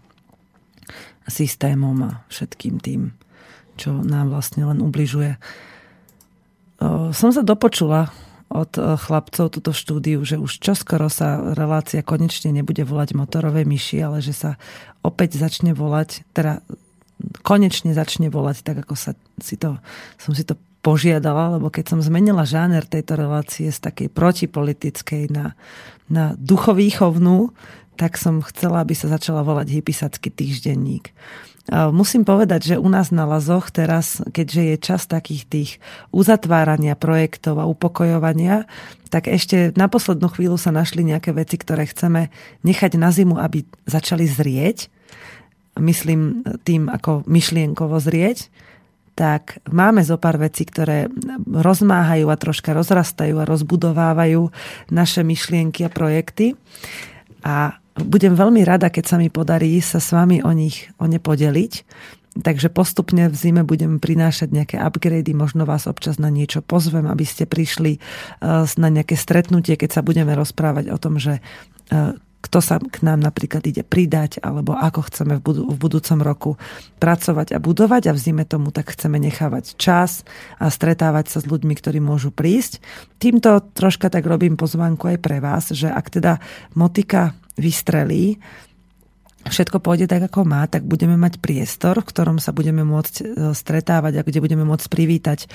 [1.32, 3.14] systémom a všetkým tým,
[3.80, 5.38] čo nám vlastne len ubližuje.
[7.16, 8.12] Som sa dopočula
[8.50, 14.26] od chlapcov túto štúdiu, že už čoskoro sa relácia konečne nebude volať motorové myši, ale
[14.26, 14.52] že sa
[15.06, 16.66] opäť začne volať, teda
[17.46, 19.78] konečne začne volať tak, ako sa si to,
[20.18, 25.54] som si to požiadala, lebo keď som zmenila žáner tejto relácie z takej protipolitickej na,
[26.08, 27.52] na duchovýchovnú,
[28.00, 31.12] tak som chcela, aby sa začala volať hypisacký týždenník.
[31.70, 35.72] Musím povedať, že u nás na Lazoch teraz, keďže je čas takých tých
[36.10, 38.66] uzatvárania projektov a upokojovania,
[39.14, 42.34] tak ešte na poslednú chvíľu sa našli nejaké veci, ktoré chceme
[42.66, 44.90] nechať na zimu, aby začali zrieť
[45.80, 48.52] myslím tým ako myšlienkovo zrieť,
[49.16, 51.12] tak máme zo pár vecí, ktoré
[51.44, 54.48] rozmáhajú a troška rozrastajú a rozbudovávajú
[54.96, 56.56] naše myšlienky a projekty.
[57.44, 61.20] A budem veľmi rada, keď sa mi podarí sa s vami o nich o ne
[61.20, 61.74] podeliť.
[62.40, 67.26] Takže postupne v zime budem prinášať nejaké upgrady, možno vás občas na niečo pozvem, aby
[67.26, 71.42] ste prišli eh, na nejaké stretnutie, keď sa budeme rozprávať o tom, že
[71.92, 76.20] eh, kto sa k nám napríklad ide pridať, alebo ako chceme v, budu- v budúcom
[76.24, 76.52] roku
[77.04, 80.24] pracovať a budovať a v zime tomu tak chceme nechávať čas
[80.56, 82.80] a stretávať sa s ľuďmi, ktorí môžu prísť.
[83.20, 86.40] Týmto troška tak robím pozvánku aj pre vás, že ak teda
[86.80, 88.40] motika vystrelí,
[89.48, 93.24] všetko pôjde tak, ako má, tak budeme mať priestor, v ktorom sa budeme môcť e,
[93.56, 95.48] stretávať a kde budeme môcť privítať e,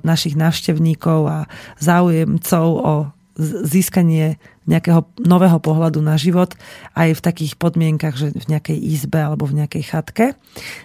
[0.00, 1.38] našich návštevníkov a
[1.76, 2.94] záujemcov o
[3.40, 6.54] získanie nejakého nového pohľadu na život
[6.94, 10.26] aj v takých podmienkach, že v nejakej izbe alebo v nejakej chatke.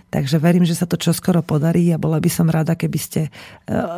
[0.08, 3.30] Takže verím, že sa to čoskoro podarí a bola by som rada, keby ste e,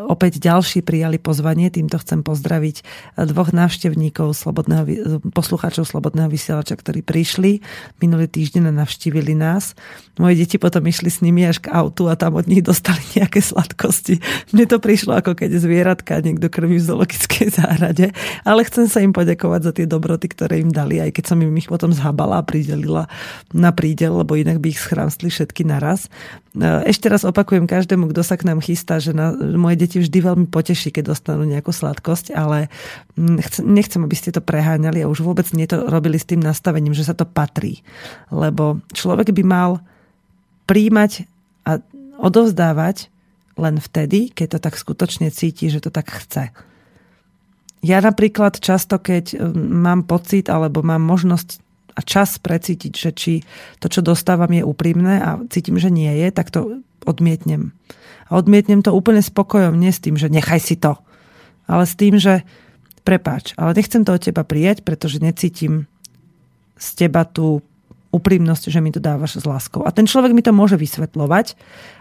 [0.09, 1.69] opäť ďalší prijali pozvanie.
[1.69, 2.83] Týmto chcem pozdraviť e,
[3.29, 4.95] dvoch návštevníkov slobodného, e,
[5.29, 7.61] poslucháčov Slobodného vysielača, ktorí prišli
[8.01, 9.77] minulý týždeň a navštívili nás.
[10.17, 13.39] Moje deti potom išli s nimi až k autu a tam od nich dostali nejaké
[13.39, 14.17] sladkosti.
[14.51, 18.11] Mne to prišlo ako keď zvieratka niekto krví v zoologickej záhrade,
[18.43, 21.69] ale chcem sa im poďakovať tie dobroty, ktoré im dali, aj keď som im ich
[21.69, 23.09] potom zhabala a pridelila
[23.51, 26.07] na prídel, lebo inak by ich schrámstli všetky naraz.
[26.53, 30.19] E, ešte raz opakujem každému, kto sa k nám chystá, že na, moje deti vždy
[30.19, 32.67] veľmi poteší, keď dostanú nejakú sladkosť, ale
[33.17, 36.93] mm, nechcem, aby ste to preháňali a už vôbec nie to robili s tým nastavením,
[36.93, 37.81] že sa to patrí.
[38.29, 39.81] Lebo človek by mal
[40.69, 41.25] príjmať
[41.65, 41.81] a
[42.21, 43.09] odovzdávať
[43.59, 46.53] len vtedy, keď to tak skutočne cíti, že to tak chce.
[47.79, 51.63] Ja napríklad často, keď um, mám pocit alebo mám možnosť
[51.95, 53.33] a čas precítiť, že či
[53.83, 57.75] to, čo dostávam, je úprimné a cítim, že nie je, tak to odmietnem.
[58.31, 60.95] A odmietnem to úplne spokojom, nie s tým, že nechaj si to,
[61.67, 62.47] ale s tým, že
[63.03, 65.91] prepáč, ale nechcem to od teba prijať, pretože necítim
[66.79, 67.59] z teba tú
[68.15, 69.83] úprimnosť, že mi to dávaš s láskou.
[69.83, 71.59] A ten človek mi to môže vysvetľovať,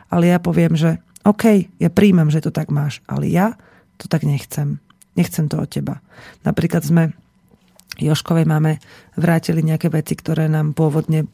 [0.09, 3.59] ale ja poviem, že OK, ja príjmam, že to tak máš, ale ja
[4.01, 4.81] to tak nechcem.
[5.19, 5.99] Nechcem to od teba.
[6.47, 7.11] Napríklad sme
[7.99, 8.79] Joškovej máme
[9.19, 11.27] vrátili nejaké veci, ktoré nám pôvodne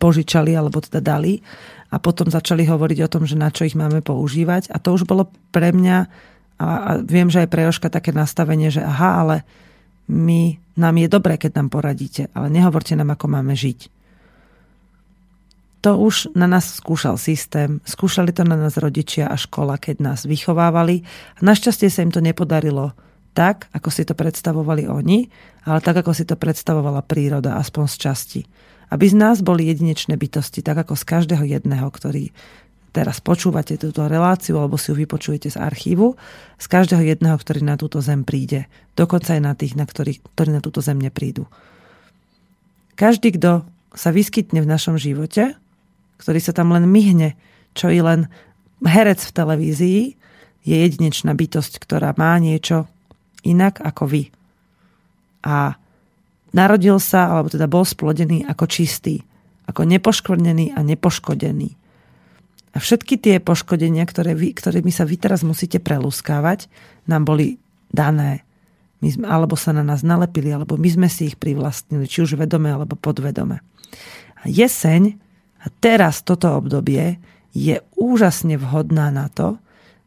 [0.00, 1.44] požičali alebo teda dali
[1.92, 5.04] a potom začali hovoriť o tom, že na čo ich máme používať a to už
[5.04, 6.08] bolo pre mňa
[6.56, 9.36] a, a viem, že aj pre Joška také nastavenie, že aha, ale
[10.08, 13.92] my, nám je dobré, keď nám poradíte, ale nehovorte nám, ako máme žiť.
[15.84, 20.24] To už na nás skúšal systém, skúšali to na nás rodičia a škola, keď nás
[20.24, 21.04] vychovávali
[21.44, 22.96] našťastie sa im to nepodarilo
[23.36, 25.28] tak, ako si to predstavovali oni,
[25.68, 28.40] ale tak, ako si to predstavovala príroda, aspoň z časti.
[28.88, 32.32] Aby z nás boli jedinečné bytosti, tak ako z každého jedného, ktorý
[32.96, 36.16] teraz počúvate túto reláciu alebo si ju vypočujete z archívu,
[36.56, 38.72] z každého jedného, ktorý na túto zem príde.
[38.96, 41.44] Dokonca aj na tých, na ktorých, ktorí na túto zem neprídu.
[42.96, 45.60] Každý, kto sa vyskytne v našom živote,
[46.16, 47.36] ktorý sa tam len myhne,
[47.76, 48.32] čo i len
[48.80, 50.00] herec v televízii,
[50.64, 52.88] je jedinečná bytosť, ktorá má niečo,
[53.46, 54.22] inak ako vy.
[55.46, 55.78] A
[56.50, 59.22] narodil sa, alebo teda bol splodený ako čistý,
[59.70, 61.70] ako nepoškvrnený a nepoškodený.
[62.76, 66.68] A všetky tie poškodenia, ktoré vy, ktorými sa vy teraz musíte prelúskávať,
[67.08, 67.56] nám boli
[67.88, 68.44] dané.
[69.00, 72.36] My sme, alebo sa na nás nalepili, alebo my sme si ich privlastnili, či už
[72.36, 73.64] vedome, alebo podvedome.
[74.36, 75.16] A jeseň,
[75.64, 77.16] a teraz toto obdobie,
[77.56, 79.56] je úžasne vhodná na to,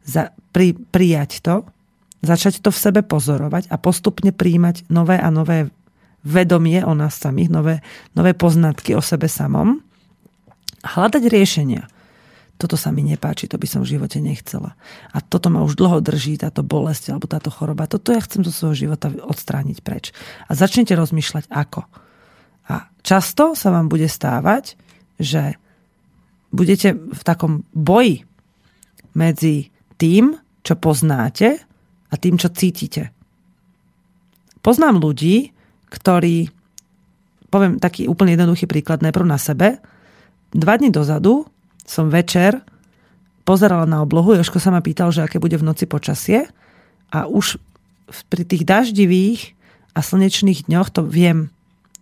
[0.06, 1.66] za, pri, prijať to,
[2.20, 5.72] začať to v sebe pozorovať a postupne príjmať nové a nové
[6.20, 7.76] vedomie o nás samých, nové,
[8.12, 9.80] nové poznatky o sebe samom
[10.84, 11.84] hľadať riešenia.
[12.60, 14.76] toto sa mi nepáči, to by som v živote nechcela.
[15.16, 17.88] A toto ma už dlho drží, táto bolesť alebo táto choroba.
[17.88, 20.12] Toto ja chcem zo svojho života odstrániť preč.
[20.44, 21.88] A začnete rozmýšľať ako.
[22.68, 24.76] A často sa vám bude stávať,
[25.16, 25.56] že
[26.52, 28.28] budete v takom boji
[29.16, 31.64] medzi tým, čo poznáte
[32.10, 33.14] a tým, čo cítite.
[34.60, 35.54] Poznám ľudí,
[35.88, 36.52] ktorí,
[37.48, 39.80] poviem taký úplne jednoduchý príklad najprv na sebe,
[40.52, 41.48] dva dní dozadu
[41.86, 42.60] som večer
[43.48, 46.46] pozerala na oblohu, Joško sa ma pýtal, že aké bude v noci počasie
[47.10, 47.58] a už
[48.30, 49.58] pri tých daždivých
[49.94, 51.50] a slnečných dňoch to viem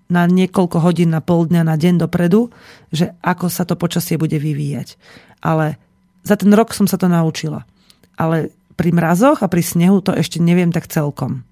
[0.08, 2.48] na niekoľko hodín, na pol dňa, na deň dopredu,
[2.88, 4.96] že ako sa to počasie bude vyvíjať.
[5.44, 5.76] Ale
[6.24, 7.68] za ten rok som sa to naučila.
[8.16, 11.42] Ale pri mrazoch a pri snehu to ešte neviem tak celkom.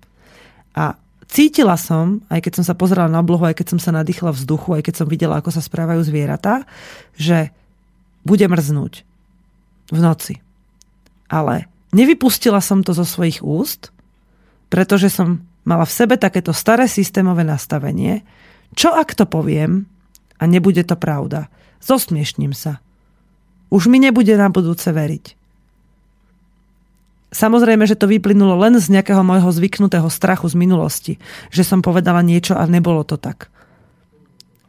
[0.78, 0.94] A
[1.26, 4.78] cítila som, aj keď som sa pozerala na oblohu, aj keď som sa nadýchla vzduchu,
[4.78, 6.62] aj keď som videla, ako sa správajú zvieratá,
[7.18, 7.50] že
[8.22, 9.02] bude mrznúť
[9.90, 10.38] v noci.
[11.26, 13.90] Ale nevypustila som to zo svojich úst,
[14.70, 18.22] pretože som mala v sebe takéto staré systémové nastavenie,
[18.78, 19.90] čo ak to poviem
[20.38, 21.50] a nebude to pravda.
[21.82, 22.78] Zosmiešním sa.
[23.70, 25.35] Už mi nebude na budúce veriť.
[27.34, 31.12] Samozrejme, že to vyplynulo len z nejakého môjho zvyknutého strachu z minulosti,
[31.50, 33.50] že som povedala niečo a nebolo to tak.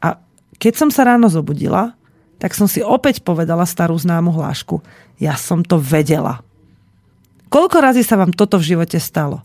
[0.02, 0.18] A
[0.58, 1.94] keď som sa ráno zobudila,
[2.42, 4.82] tak som si opäť povedala starú známu hlášku.
[5.18, 6.42] Ja som to vedela.
[7.50, 9.42] Koľko razy sa vám toto v živote stalo?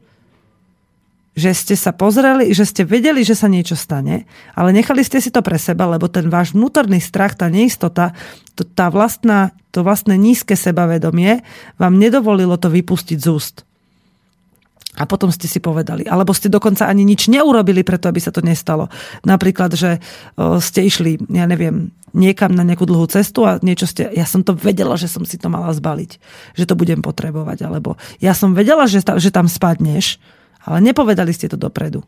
[1.33, 5.33] Že ste sa pozreli, že ste vedeli, že sa niečo stane, ale nechali ste si
[5.33, 8.13] to pre seba, lebo ten váš vnútorný strach, tá neistota,
[8.53, 11.41] to, tá vlastná, to vlastné nízke sebavedomie
[11.81, 13.57] vám nedovolilo to vypustiť z úst.
[15.01, 16.05] A potom ste si povedali.
[16.05, 18.93] Alebo ste dokonca ani nič neurobili preto, aby sa to nestalo.
[19.25, 20.05] Napríklad, že
[20.61, 24.13] ste išli, ja neviem, niekam na nejakú dlhú cestu a niečo ste...
[24.13, 26.21] Ja som to vedela, že som si to mala zbaliť.
[26.61, 27.65] Že to budem potrebovať.
[27.65, 30.21] Alebo ja som vedela, že, že tam spadneš,
[30.67, 32.03] ale nepovedali ste to dopredu.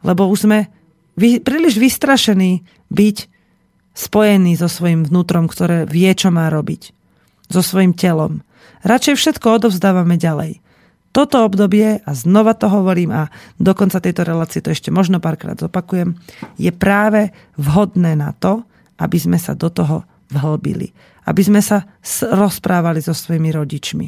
[0.00, 0.72] Lebo už sme
[1.18, 3.16] vy, príliš vystrašení byť
[3.92, 6.96] spojený so svojím vnútrom, ktoré vie, čo má robiť.
[7.50, 8.40] So svojím telom.
[8.86, 10.62] Radšej všetko odovzdávame ďalej
[11.10, 13.22] toto obdobie, a znova to hovorím a
[13.58, 16.14] do konca tejto relácie to ešte možno párkrát zopakujem,
[16.54, 18.62] je práve vhodné na to,
[19.02, 20.94] aby sme sa do toho vhlbili.
[21.26, 21.82] Aby sme sa
[22.22, 24.06] rozprávali so svojimi rodičmi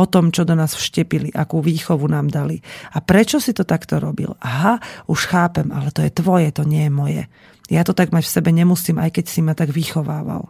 [0.00, 2.64] o tom, čo do nás vštepili, akú výchovu nám dali.
[2.96, 4.32] A prečo si to takto robil?
[4.40, 7.22] Aha, už chápem, ale to je tvoje, to nie je moje.
[7.68, 10.48] Ja to tak mať v sebe nemusím, aj keď si ma tak vychovával.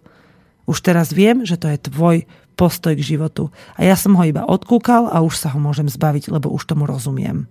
[0.71, 2.17] Už teraz viem, že to je tvoj
[2.55, 3.51] postoj k životu.
[3.75, 6.87] A ja som ho iba odkúkal a už sa ho môžem zbaviť, lebo už tomu
[6.87, 7.51] rozumiem.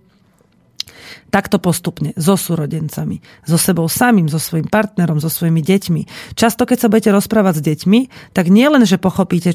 [1.30, 6.34] Takto postupne, so súrodencami, so sebou samým, so svojim partnerom, so svojimi deťmi.
[6.34, 8.00] Často, keď sa budete rozprávať s deťmi,
[8.34, 9.54] tak nie len, že pochopíte,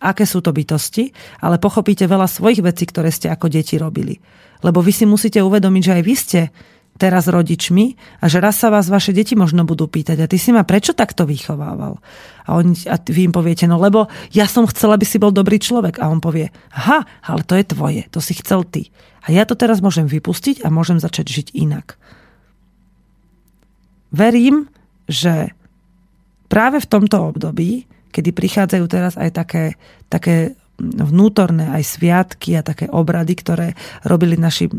[0.00, 4.18] aké sú to bytosti, ale pochopíte veľa svojich vecí, ktoré ste ako deti robili.
[4.64, 6.40] Lebo vy si musíte uvedomiť, že aj vy ste
[6.94, 10.54] teraz rodičmi a že raz sa vás vaše deti možno budú pýtať a ty si
[10.54, 11.98] ma prečo takto vychovával?
[12.46, 15.58] A, on, a vy im poviete, no lebo ja som chcela, aby si bol dobrý
[15.58, 15.98] človek.
[15.98, 18.94] A on povie, aha, ale to je tvoje, to si chcel ty.
[19.26, 21.98] A ja to teraz môžem vypustiť a môžem začať žiť inak.
[24.14, 24.70] Verím,
[25.10, 25.50] že
[26.46, 29.64] práve v tomto období, kedy prichádzajú teraz aj také,
[30.06, 33.68] také vnútorné aj sviatky a také obrady, ktoré
[34.06, 34.70] robili naši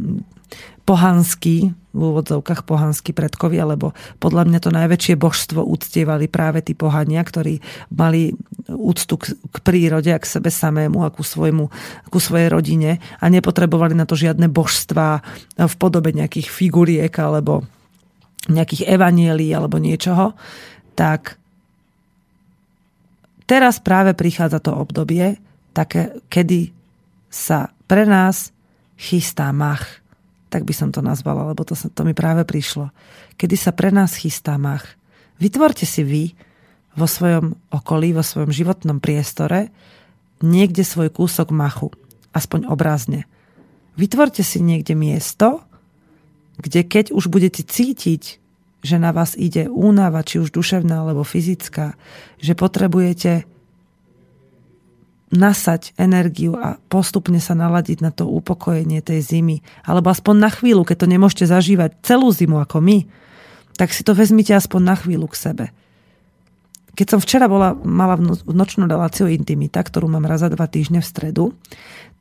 [0.86, 7.24] pohanský, v úvodzovkách pohanskí predkovia, lebo podľa mňa to najväčšie božstvo uctievali práve tí pohania,
[7.24, 7.58] ktorí
[7.90, 8.36] mali
[8.70, 11.72] úctu k, k prírode a k sebe samému a ku, svojmu,
[12.12, 15.24] ku svojej rodine a nepotrebovali na to žiadne božstva
[15.58, 17.66] v podobe nejakých figuriek alebo
[18.46, 20.38] nejakých evanielí alebo niečoho,
[20.94, 21.42] tak
[23.46, 25.38] teraz práve prichádza to obdobie,
[25.72, 26.74] také, kedy
[27.32, 28.52] sa pre nás
[29.00, 30.06] chystá mach
[30.56, 32.88] tak by som to nazvala, lebo to, to mi práve prišlo.
[33.36, 34.88] Kedy sa pre nás chystá mach.
[35.36, 36.24] Vytvorte si vy
[36.96, 39.68] vo svojom okolí, vo svojom životnom priestore
[40.40, 41.92] niekde svoj kúsok machu.
[42.32, 43.28] Aspoň obrazne.
[44.00, 45.60] Vytvorte si niekde miesto,
[46.56, 48.40] kde keď už budete cítiť,
[48.86, 51.98] že na vás ide únava, či už duševná alebo fyzická,
[52.38, 53.50] že potrebujete
[55.34, 59.66] nasať energiu a postupne sa naladiť na to upokojenie tej zimy.
[59.82, 63.10] Alebo aspoň na chvíľu, keď to nemôžete zažívať celú zimu ako my,
[63.76, 65.66] tak si to vezmite aspoň na chvíľu k sebe.
[66.96, 68.16] Keď som včera bola, mala
[68.48, 71.46] nočnú reláciu intimita, ktorú mám raz za dva týždne v stredu,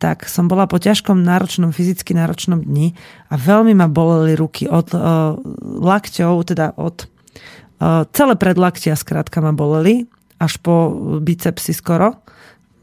[0.03, 2.99] tak som bola po ťažkom, náročnom, fyzicky náročnom dni
[3.31, 9.55] a veľmi ma boleli ruky od uh, lakťov, teda od uh, celé predlaktia skrátka ma
[9.55, 10.11] boleli,
[10.43, 10.91] až po
[11.22, 12.18] bicepsy skoro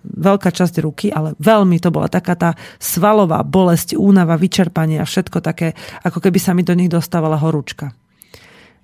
[0.02, 2.50] veľká časť ruky, ale veľmi to bola taká tá
[2.82, 7.94] svalová bolesť, únava, vyčerpanie a všetko také, ako keby sa mi do nich dostávala horúčka.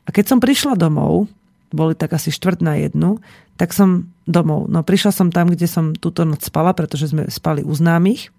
[0.06, 1.26] A keď som prišla domov,
[1.72, 3.20] boli tak asi štvrt na jednu,
[3.60, 4.70] tak som domov.
[4.72, 8.30] No prišla som tam, kde som túto noc spala, pretože sme spali u známych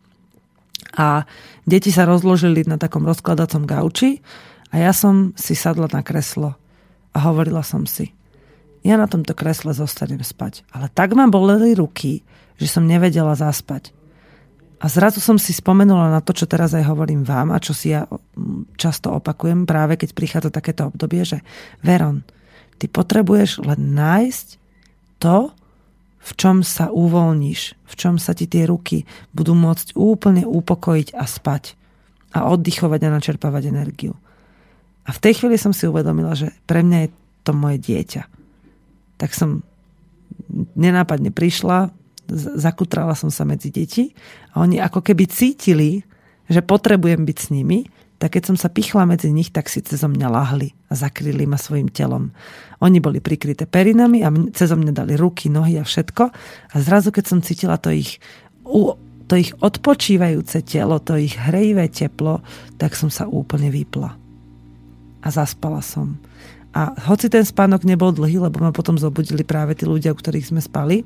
[0.95, 1.26] a
[1.66, 4.22] deti sa rozložili na takom rozkladacom gauči
[4.70, 6.55] a ja som si sadla na kreslo
[7.12, 8.14] a hovorila som si,
[8.87, 10.62] ja na tomto kresle zostanem spať.
[10.70, 12.22] Ale tak ma boleli ruky,
[12.57, 13.91] že som nevedela zaspať.
[14.79, 17.91] A zrazu som si spomenula na to, čo teraz aj hovorím vám a čo si
[17.91, 18.07] ja
[18.79, 21.43] často opakujem práve keď prichádza takéto obdobie, že
[21.83, 22.22] Veron,
[22.79, 24.47] ty potrebuješ len nájsť
[25.18, 25.51] to,
[26.18, 31.24] v čom sa uvoľníš, v čom sa ti tie ruky budú môcť úplne upokojiť a
[31.26, 31.74] spať
[32.37, 34.14] a oddychovať a načerpávať energiu.
[35.09, 37.11] A v tej chvíli som si uvedomila, že pre mňa je
[37.43, 38.39] to moje dieťa
[39.18, 39.66] tak som
[40.79, 41.91] nenápadne prišla,
[42.57, 44.14] zakutrala som sa medzi deti
[44.55, 46.07] a oni ako keby cítili,
[46.47, 47.85] že potrebujem byť s nimi,
[48.19, 51.55] tak keď som sa pichla medzi nich, tak si cez mňa lahli a zakryli ma
[51.55, 52.35] svojim telom.
[52.83, 56.25] Oni boli prikryté perinami a cez mňa dali ruky, nohy a všetko.
[56.75, 58.19] A zrazu, keď som cítila to ich,
[59.31, 62.43] to ich odpočívajúce telo, to ich hrejivé teplo,
[62.75, 64.11] tak som sa úplne vypla.
[65.23, 66.19] A zaspala som.
[66.75, 70.53] A hoci ten spánok nebol dlhý, lebo ma potom zobudili práve tí ľudia, u ktorých
[70.53, 71.01] sme spali,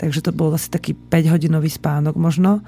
[0.00, 2.64] takže to bol asi taký 5-hodinový spánok možno.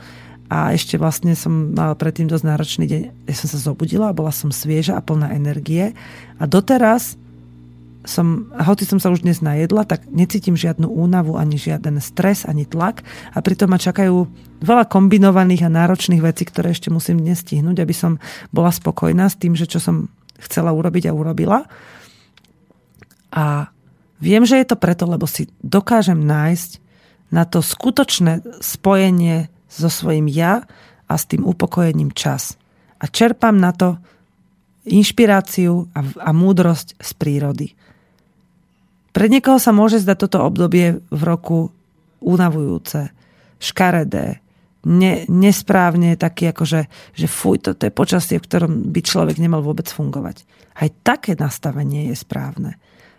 [0.49, 3.03] A ešte vlastne som mala predtým dosť náročný deň.
[3.28, 5.92] Ja som sa zobudila, bola som svieža a plná energie.
[6.40, 7.20] A doteraz
[8.09, 12.64] som, hoci som sa už dnes najedla, tak necítim žiadnu únavu, ani žiaden stres, ani
[12.64, 13.05] tlak.
[13.36, 14.24] A pritom ma čakajú
[14.64, 18.16] veľa kombinovaných a náročných vecí, ktoré ešte musím dnes stihnúť, aby som
[18.49, 20.09] bola spokojná s tým, že čo som
[20.40, 21.68] chcela urobiť a urobila.
[23.28, 23.68] A
[24.16, 26.80] viem, že je to preto, lebo si dokážem nájsť
[27.28, 30.64] na to skutočné spojenie so svojím ja
[31.08, 32.56] a s tým upokojením čas.
[32.98, 34.00] A čerpám na to
[34.88, 37.68] inšpiráciu a, a múdrosť z prírody.
[39.12, 41.68] Pre niekoho sa môže zdať toto obdobie v roku
[42.24, 43.12] unavujúce,
[43.60, 44.40] škaredé,
[44.86, 46.80] ne, nesprávne taký ako, že,
[47.26, 50.46] fuj, toto je počasie, v ktorom by človek nemal vôbec fungovať.
[50.78, 52.78] Aj také nastavenie je správne.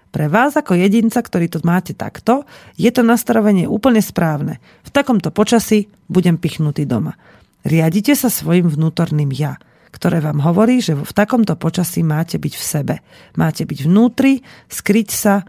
[0.10, 2.50] Pre vás ako jedinca, ktorý to máte takto,
[2.82, 4.58] je to nastavenie úplne správne.
[4.82, 7.14] V takomto počasí budem pichnutý doma.
[7.62, 9.62] Riadite sa svojim vnútorným ja,
[9.94, 12.96] ktoré vám hovorí, že v takomto počasí máte byť v sebe.
[13.38, 15.46] Máte byť vnútri, skryť sa,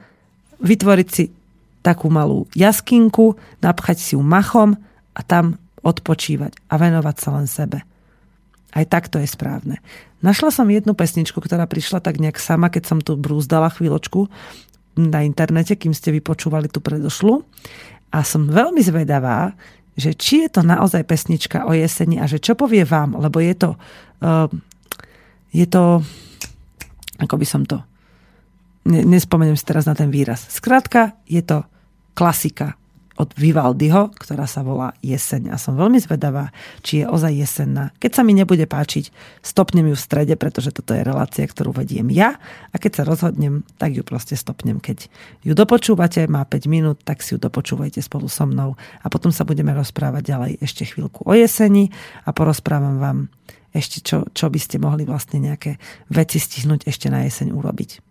[0.61, 1.33] vytvoriť si
[1.81, 4.77] takú malú jaskinku, napchať si ju machom
[5.17, 7.81] a tam odpočívať a venovať sa len sebe.
[8.71, 9.83] Aj takto je správne.
[10.21, 14.31] Našla som jednu pesničku, ktorá prišla tak nejak sama, keď som tu brúzdala chvíľočku
[15.01, 17.43] na internete, kým ste vypočúvali tú predošlu.
[18.11, 19.55] A som veľmi zvedavá,
[19.95, 23.55] že či je to naozaj pesnička o jeseni a že čo povie vám, lebo je
[23.55, 23.71] to,
[24.23, 24.49] uh,
[25.51, 26.03] je to,
[27.21, 27.79] ako by som to,
[28.87, 30.49] nespomeniem si teraz na ten výraz.
[30.49, 31.69] Skrátka, je to
[32.17, 32.80] klasika
[33.21, 35.53] od Vivaldiho, ktorá sa volá Jeseň.
[35.53, 37.93] A som veľmi zvedavá, či je ozaj jesenná.
[38.01, 39.13] Keď sa mi nebude páčiť,
[39.45, 42.41] stopnem ju v strede, pretože toto je relácia, ktorú vediem ja.
[42.73, 44.81] A keď sa rozhodnem, tak ju proste stopnem.
[44.81, 45.13] Keď
[45.45, 48.81] ju dopočúvate, má 5 minút, tak si ju dopočúvajte spolu so mnou.
[49.05, 51.93] A potom sa budeme rozprávať ďalej ešte chvíľku o jeseni
[52.25, 53.19] a porozprávam vám
[53.71, 55.79] ešte, čo, čo by ste mohli vlastne nejaké
[56.11, 58.10] veci stihnúť ešte na jeseň urobiť.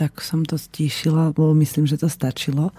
[0.00, 2.72] Tak som to stíšila, lebo myslím, že to stačilo.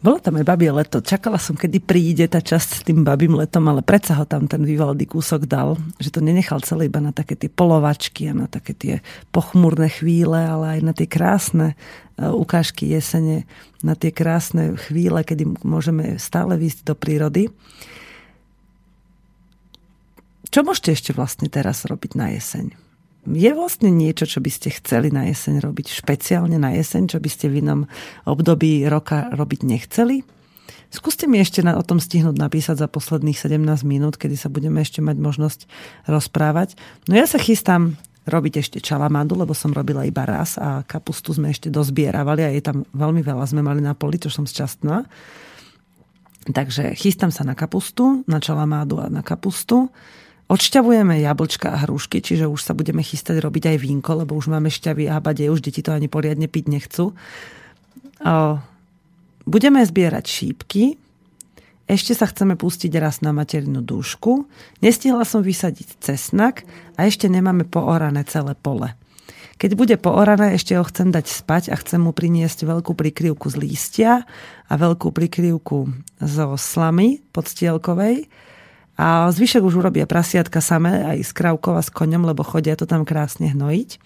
[0.00, 1.04] Bolo tam aj babie leto.
[1.04, 4.64] Čakala som, kedy príde tá časť s tým babím letom, ale predsa ho tam ten
[4.64, 8.72] Vivaldi kúsok dal, že to nenechal celé iba na také tie polovačky a na také
[8.72, 8.94] tie
[9.28, 11.74] pochmúrne chvíle, ale aj na tie krásne
[12.16, 13.48] e, ukážky jesene,
[13.84, 17.42] na tie krásne chvíle, kedy môžeme stále výjsť do prírody.
[20.48, 22.85] Čo môžete ešte vlastne teraz robiť na jeseň?
[23.26, 27.28] Je vlastne niečo, čo by ste chceli na jeseň robiť, špeciálne na jeseň, čo by
[27.30, 27.80] ste v inom
[28.22, 30.22] období roka robiť nechceli?
[30.94, 34.78] Skúste mi ešte na, o tom stihnúť napísať za posledných 17 minút, kedy sa budeme
[34.78, 35.60] ešte mať možnosť
[36.06, 36.78] rozprávať.
[37.10, 41.50] No ja sa chystám robiť ešte čalamádu, lebo som robila iba raz a kapustu sme
[41.50, 45.06] ešte dozbieravali a je tam veľmi veľa sme mali na poli, čo som šťastná.
[46.46, 49.90] Takže chystám sa na kapustu, na čalamádu a na kapustu.
[50.46, 54.70] Odšťavujeme jablčka a hrušky, čiže už sa budeme chystať robiť aj vínko, lebo už máme
[54.70, 57.18] šťavy a bade, už deti to ani poriadne piť nechcú.
[59.42, 60.94] Budeme zbierať šípky,
[61.86, 64.50] ešte sa chceme pustiť raz na materinú dúšku.
[64.82, 66.66] Nestihla som vysadiť cesnak
[66.98, 68.90] a ešte nemáme poorané celé pole.
[69.62, 73.56] Keď bude poorané, ešte ho chcem dať spať a chcem mu priniesť veľkú prikryvku z
[73.62, 74.26] lístia
[74.66, 75.78] a veľkú prikryvku
[76.18, 78.26] zo slamy podstielkovej
[78.96, 82.88] a zvyšok už urobia prasiatka samé, aj s krávkou a s koňom, lebo chodia to
[82.88, 84.00] tam krásne hnojiť.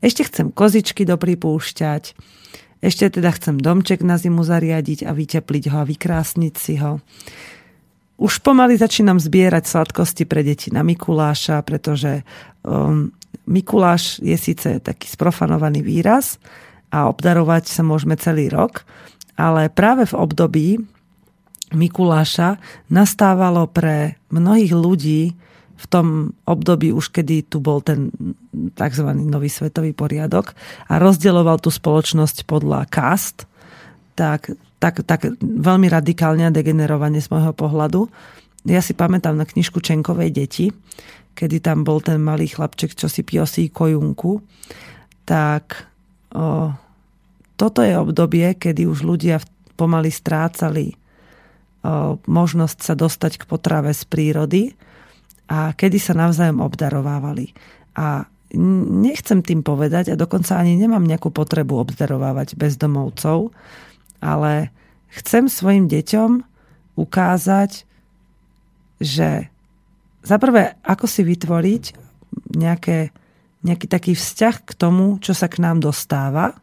[0.00, 2.14] Ešte chcem kozičky dopripúšťať.
[2.80, 7.02] Ešte teda chcem domček na zimu zariadiť a vytepliť ho a vykrásniť si ho.
[8.20, 12.22] Už pomaly začínam zbierať sladkosti pre deti na Mikuláša, pretože
[12.64, 13.12] um,
[13.50, 16.38] Mikuláš je síce taký sprofanovaný výraz
[16.92, 18.84] a obdarovať sa môžeme celý rok,
[19.40, 20.68] ale práve v období,
[21.70, 22.58] Mikuláša
[22.90, 25.22] nastávalo pre mnohých ľudí
[25.80, 28.12] v tom období už, kedy tu bol ten
[28.76, 29.08] tzv.
[29.16, 30.52] nový svetový poriadok
[30.92, 33.48] a rozdieloval tú spoločnosť podľa kast,
[34.12, 38.12] tak, tak, tak veľmi radikálne a degenerovane z môjho pohľadu.
[38.68, 40.68] Ja si pamätám na knižku Čenkovej deti,
[41.32, 44.44] kedy tam bol ten malý chlapček, čo si piosí kojunku,
[45.24, 45.88] tak
[46.36, 46.68] o,
[47.56, 49.40] toto je obdobie, kedy už ľudia
[49.80, 50.99] pomaly strácali
[52.26, 54.62] možnosť sa dostať k potrave z prírody
[55.48, 57.56] a kedy sa navzájom obdarovávali.
[57.96, 63.54] A nechcem tým povedať, a dokonca ani nemám nejakú potrebu obdarovávať bezdomovcov,
[64.20, 64.74] ale
[65.14, 66.30] chcem svojim deťom
[66.98, 67.88] ukázať,
[69.00, 69.48] že
[70.20, 71.84] za prvé, ako si vytvoriť
[72.52, 73.14] nejaké,
[73.64, 76.60] nejaký taký vzťah k tomu, čo sa k nám dostáva,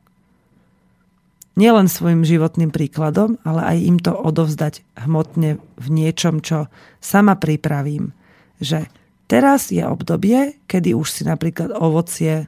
[1.57, 6.69] nielen svojim životným príkladom, ale aj im to odovzdať hmotne v niečom, čo
[7.01, 8.13] sama pripravím.
[8.61, 8.85] Že
[9.25, 12.45] teraz je obdobie, kedy už si napríklad ovocie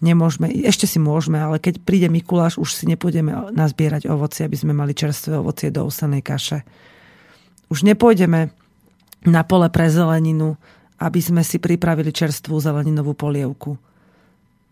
[0.00, 4.72] nemôžeme, ešte si môžeme, ale keď príde Mikuláš, už si nepôjdeme nazbierať ovocie, aby sme
[4.72, 6.64] mali čerstvé ovocie do usenej kaše.
[7.68, 8.50] Už nepôjdeme
[9.28, 10.56] na pole pre zeleninu,
[11.00, 13.76] aby sme si pripravili čerstvú zeleninovú polievku.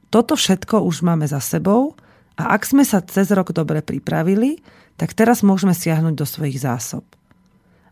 [0.08, 1.92] Toto všetko už máme za sebou
[2.38, 4.62] a ak sme sa cez rok dobre pripravili,
[4.94, 7.02] tak teraz môžeme siahnuť do svojich zásob.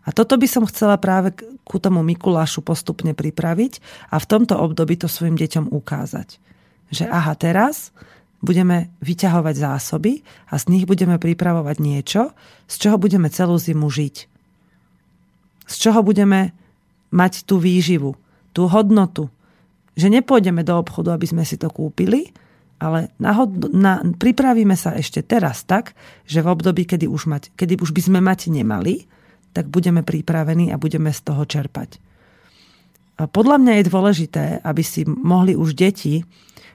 [0.06, 1.34] A toto by som chcela práve
[1.66, 3.82] ku tomu Mikulášu postupne pripraviť
[4.14, 6.38] a v tomto období to svojim deťom ukázať.
[6.94, 7.90] Že aha, teraz
[8.38, 12.30] budeme vyťahovať zásoby a z nich budeme pripravovať niečo,
[12.70, 14.16] z čoho budeme celú zimu žiť.
[15.66, 16.54] Z čoho budeme
[17.10, 18.14] mať tú výživu,
[18.54, 19.26] tú hodnotu.
[19.98, 22.30] Že nepôjdeme do obchodu, aby sme si to kúpili,
[22.76, 25.96] ale nahod, na, pripravíme sa ešte teraz tak,
[26.28, 29.08] že v období, kedy už, mať, kedy už by sme mať nemali,
[29.56, 31.96] tak budeme pripravení a budeme z toho čerpať.
[33.16, 36.20] A podľa mňa je dôležité, aby si mohli už deti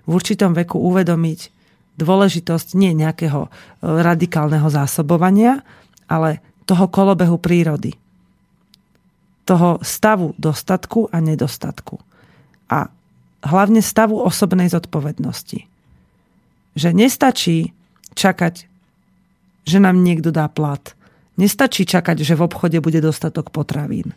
[0.06, 1.54] v určitom veku uvedomiť
[2.02, 3.50] dôležitosť nie nejakého e,
[3.86, 5.62] radikálneho zásobovania,
[6.10, 7.94] ale toho kolobehu prírody.
[9.46, 12.02] Toho stavu dostatku a nedostatku.
[12.74, 12.90] A
[13.46, 15.70] hlavne stavu osobnej zodpovednosti.
[16.78, 17.76] Že nestačí
[18.16, 18.68] čakať,
[19.68, 20.82] že nám niekto dá plat.
[21.36, 24.16] Nestačí čakať, že v obchode bude dostatok potravín.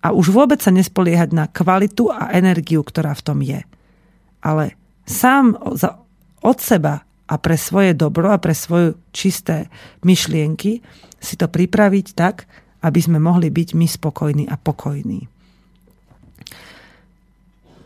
[0.00, 3.60] A už vôbec sa nespoliehať na kvalitu a energiu, ktorá v tom je.
[4.40, 4.72] Ale
[5.04, 5.60] sám
[6.40, 9.68] od seba a pre svoje dobro a pre svoje čisté
[10.00, 10.80] myšlienky
[11.20, 12.48] si to pripraviť tak,
[12.80, 15.28] aby sme mohli byť my spokojní a pokojní.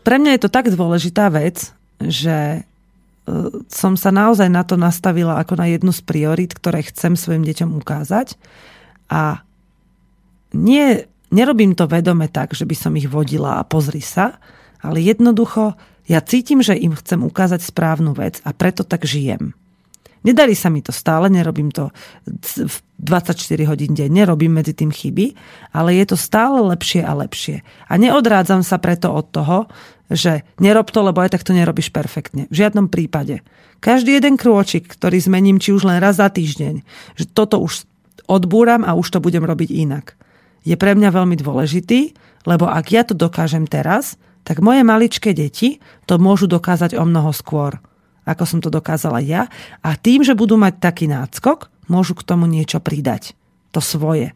[0.07, 2.63] Pre mňa je to tak dôležitá vec, že
[3.69, 7.73] som sa naozaj na to nastavila ako na jednu z priorit, ktoré chcem svojim deťom
[7.81, 8.37] ukázať.
[9.09, 9.41] A
[10.53, 14.37] nie, nerobím to vedome tak, že by som ich vodila a pozri sa,
[14.85, 15.73] ale jednoducho
[16.05, 19.57] Ja cítim, že im chcem ukázať správnu vec a preto tak žijem.
[20.25, 21.93] Nedarí sa mi to stále, nerobím to
[22.49, 25.37] v 24 hodín denne, nerobím medzi tým chyby,
[25.69, 27.61] ale je to stále lepšie a lepšie.
[27.61, 29.69] A neodrádzam sa preto od toho,
[30.11, 32.45] že nerob to, lebo aj tak to nerobíš perfektne.
[32.53, 33.41] V žiadnom prípade.
[33.81, 36.85] Každý jeden krôčik, ktorý zmením, či už len raz za týždeň,
[37.17, 37.89] že toto už
[38.29, 40.17] odbúram a už to budem robiť inak.
[40.65, 42.17] Je pre mňa veľmi dôležitý,
[42.49, 47.33] lebo ak ja to dokážem teraz, tak moje maličké deti to môžu dokázať o mnoho
[47.33, 47.81] skôr
[48.25, 49.47] ako som to dokázala ja.
[49.85, 53.37] A tým, že budú mať taký náckok, môžu k tomu niečo pridať.
[53.71, 54.33] To svoje.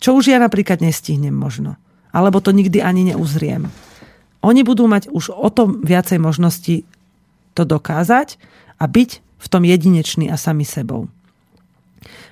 [0.00, 1.76] Čo už ja napríklad nestihnem možno.
[2.10, 3.68] Alebo to nikdy ani neuzriem.
[4.44, 6.84] Oni budú mať už o tom viacej možností
[7.56, 8.36] to dokázať
[8.76, 11.08] a byť v tom jedinečný a sami sebou.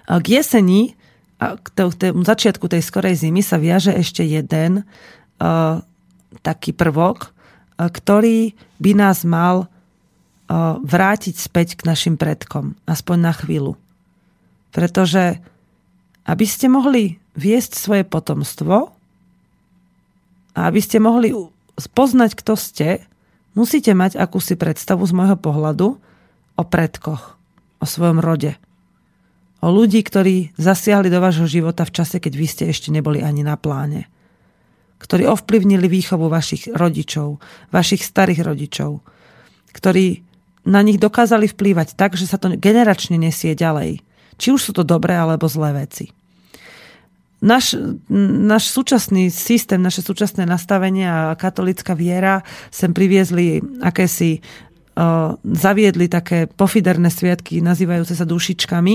[0.04, 0.92] K jeseni
[1.40, 5.82] k tomu začiatku tej skorej zimy sa viaže ešte jeden uh,
[6.44, 9.72] taký prvok, uh, ktorý by nás mal
[10.82, 13.72] vrátiť späť k našim predkom, aspoň na chvíľu.
[14.68, 15.40] Pretože
[16.28, 18.92] aby ste mohli viesť svoje potomstvo
[20.52, 21.32] a aby ste mohli
[21.78, 23.04] spoznať, kto ste,
[23.56, 26.00] musíte mať akúsi predstavu z môjho pohľadu
[26.56, 27.36] o predkoch,
[27.80, 28.56] o svojom rode.
[29.62, 33.46] O ľudí, ktorí zasiahli do vášho života v čase, keď vy ste ešte neboli ani
[33.46, 34.10] na pláne.
[34.98, 37.38] Ktorí ovplyvnili výchovu vašich rodičov,
[37.70, 39.02] vašich starých rodičov.
[39.70, 40.22] Ktorí
[40.66, 44.02] na nich dokázali vplývať tak, že sa to generačne nesie ďalej.
[44.38, 46.10] Či už sú to dobré alebo zlé veci.
[47.42, 47.74] Náš,
[48.46, 56.46] náš súčasný systém, naše súčasné nastavenie a katolická viera sem priviezli akési uh, zaviedli také
[56.46, 58.94] pofiderné sviatky nazývajúce sa dušičkami,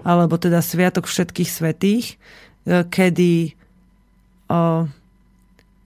[0.00, 3.52] alebo teda Sviatok všetkých svetých, uh, kedy
[4.48, 4.88] uh,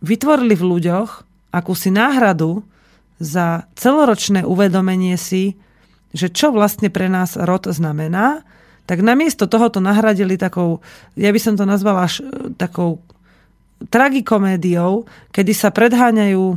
[0.07, 1.11] vytvorili v ľuďoch
[1.51, 2.63] akúsi náhradu
[3.19, 5.59] za celoročné uvedomenie si,
[6.15, 8.47] že čo vlastne pre nás rod znamená,
[8.87, 10.83] tak namiesto toho to nahradili takou,
[11.15, 13.03] ja by som to nazvala až e, takou
[13.91, 16.57] tragikomédiou, kedy sa predháňajú e,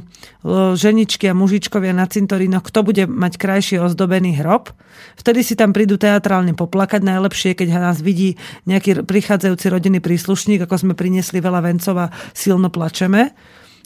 [0.78, 4.70] ženičky a mužičkovia na cintorínoch, kto bude mať krajšie ozdobený hrob.
[5.18, 7.02] Vtedy si tam prídu teatrálne poplakať.
[7.02, 8.38] Najlepšie, keď nás vidí
[8.70, 13.34] nejaký prichádzajúci rodinný príslušník, ako sme priniesli veľa vencov a silno plačeme.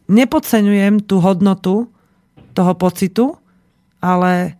[0.09, 1.93] Nepodceňujem tú hodnotu
[2.57, 3.37] toho pocitu,
[4.01, 4.57] ale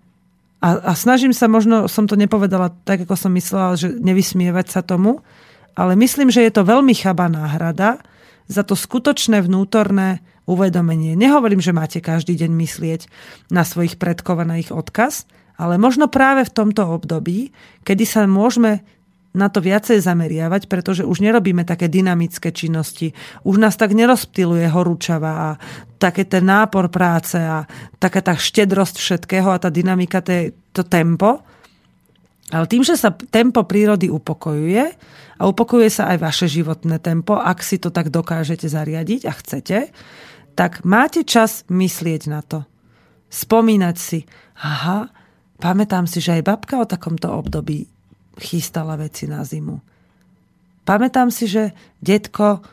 [0.60, 4.82] a, a snažím sa, možno som to nepovedala tak, ako som myslela, že nevysmievať sa
[4.84, 5.24] tomu,
[5.80, 8.04] ale myslím, že je to veľmi chabá náhrada
[8.52, 11.16] za to skutočné vnútorné uvedomenie.
[11.16, 13.02] Nehovorím, že máte každý deň myslieť
[13.54, 17.56] na svojich predkov a na ich odkaz, ale možno práve v tomto období,
[17.88, 18.84] kedy sa môžeme
[19.30, 23.14] na to viacej zameriavať, pretože už nerobíme také dynamické činnosti.
[23.46, 25.50] Už nás tak nerozptiluje horúčava a
[26.02, 27.70] také ten nápor práce a
[28.02, 31.46] taká tá štedrosť všetkého a tá dynamika, to, to tempo.
[32.50, 34.84] Ale tým, že sa tempo prírody upokojuje
[35.38, 39.78] a upokojuje sa aj vaše životné tempo, ak si to tak dokážete zariadiť a chcete,
[40.58, 42.66] tak máte čas myslieť na to.
[43.30, 44.26] Spomínať si,
[44.58, 45.14] aha,
[45.62, 47.99] pamätám si, že aj babka o takomto období
[48.40, 49.78] chystala veci na zimu.
[50.88, 52.66] Pamätám si, že detko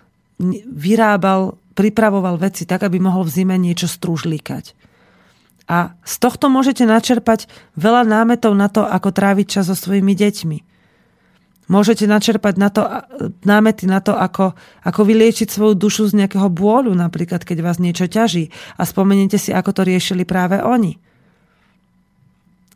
[0.64, 4.72] vyrábal, pripravoval veci tak, aby mohol v zime niečo strúžlikať.
[5.66, 10.58] A z tohto môžete načerpať veľa námetov na to, ako tráviť čas so svojimi deťmi.
[11.66, 12.86] Môžete načerpať na to,
[13.42, 14.54] námety na to, ako,
[14.86, 19.50] ako vyliečiť svoju dušu z nejakého bôľu, napríklad keď vás niečo ťaží a spomeniete si,
[19.50, 21.02] ako to riešili práve oni.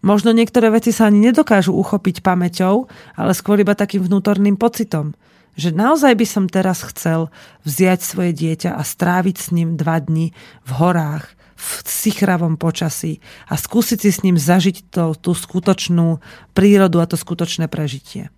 [0.01, 2.88] Možno niektoré veci sa ani nedokážu uchopiť pamäťou,
[3.20, 5.12] ale skôr iba takým vnútorným pocitom.
[5.61, 7.28] Že naozaj by som teraz chcel
[7.68, 10.32] vziať svoje dieťa a stráviť s ním dva dni
[10.64, 16.16] v horách, v sichravom počasí a skúsiť si s ním zažiť to, tú skutočnú
[16.57, 18.32] prírodu a to skutočné prežitie.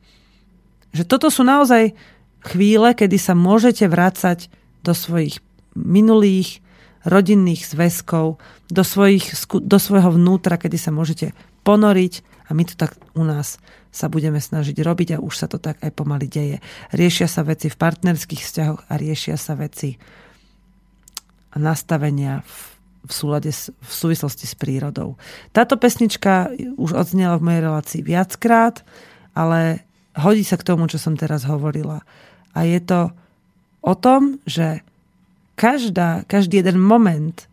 [0.90, 1.94] Že toto sú naozaj
[2.42, 4.50] chvíle, kedy sa môžete vrácať
[4.82, 5.38] do svojich
[5.78, 6.58] minulých
[7.06, 11.30] rodinných zväzkov, do, svojich, do svojho vnútra, kedy sa môžete
[11.62, 12.14] ponoriť
[12.48, 13.56] a my to tak u nás
[13.92, 16.58] sa budeme snažiť robiť a už sa to tak aj pomaly deje.
[16.96, 20.00] Riešia sa veci v partnerských vzťahoch a riešia sa veci
[21.52, 22.52] nastavenia v,
[23.04, 25.20] v, súlade v súvislosti s prírodou.
[25.52, 28.80] Táto pesnička už odznela v mojej relácii viackrát,
[29.36, 29.84] ale
[30.16, 32.00] hodí sa k tomu, čo som teraz hovorila.
[32.56, 33.12] A je to
[33.84, 34.80] o tom, že
[35.52, 37.44] každá, každý jeden moment,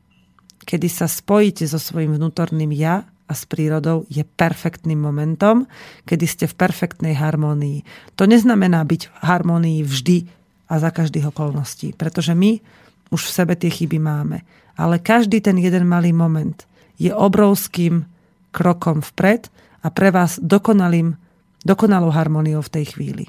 [0.64, 5.69] kedy sa spojíte so svojím vnútorným ja, a s prírodou je perfektným momentom,
[6.09, 7.86] kedy ste v perfektnej harmónii.
[8.17, 10.17] To neznamená byť v harmónii vždy
[10.65, 12.57] a za každých okolností, pretože my
[13.13, 14.41] už v sebe tie chyby máme.
[14.73, 16.65] Ale každý ten jeden malý moment
[16.97, 18.09] je obrovským
[18.49, 19.53] krokom vpred
[19.86, 21.13] a pre vás dokonalým,
[21.61, 23.25] dokonalou harmóniou v tej chvíli.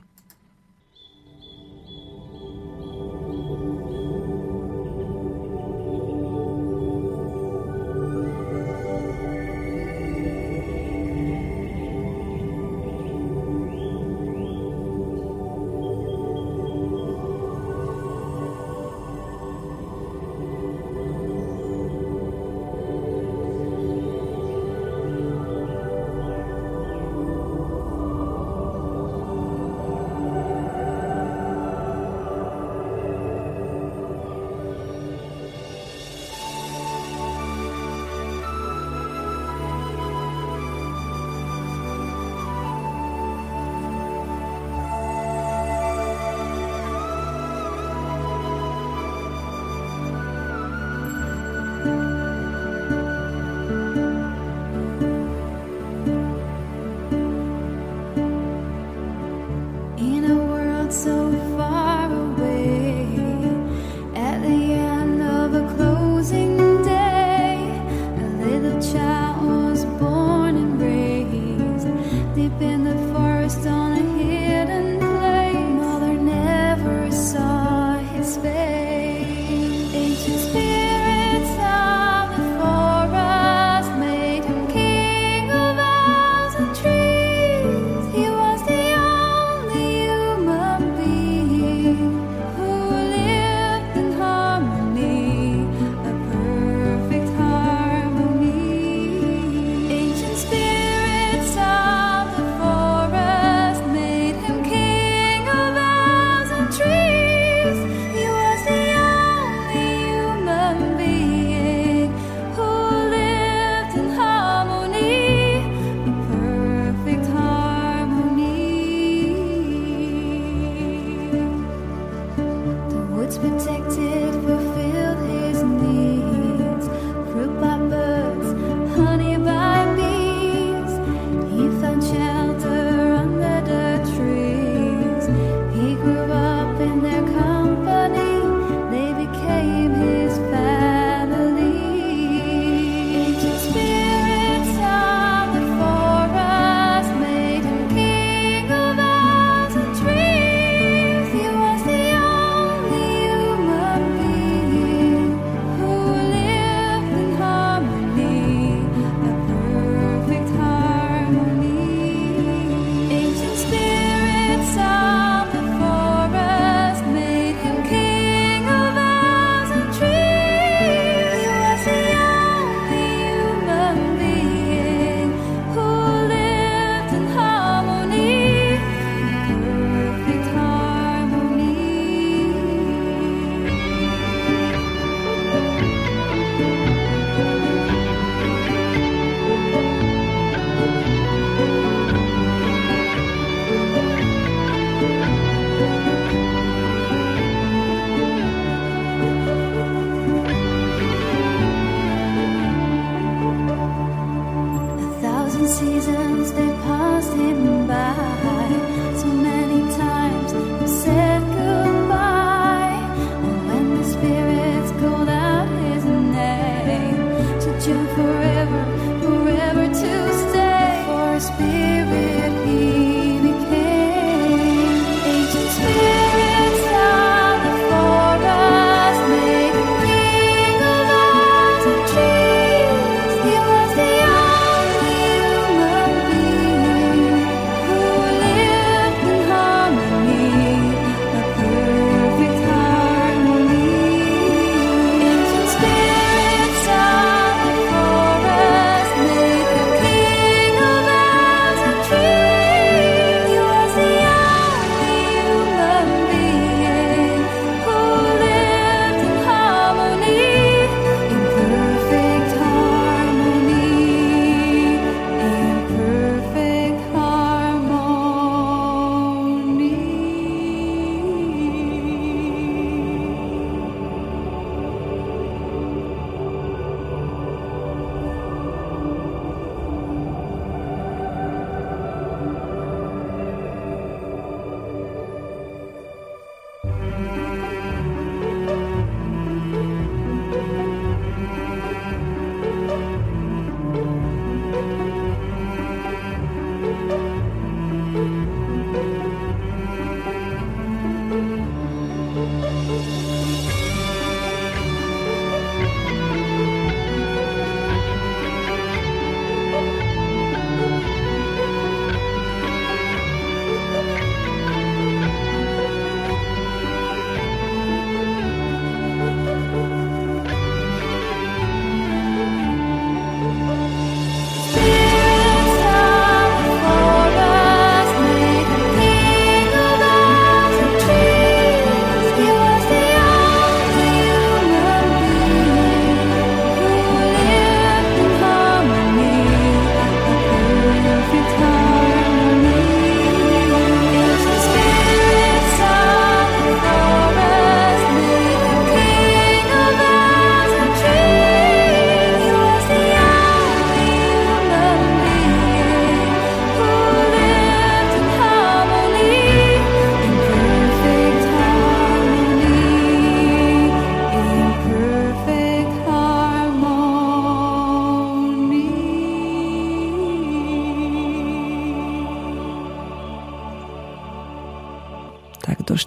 [217.91, 218.83] you forever,
[219.21, 220.13] forever to
[220.49, 221.03] stay.
[221.07, 221.51] For it's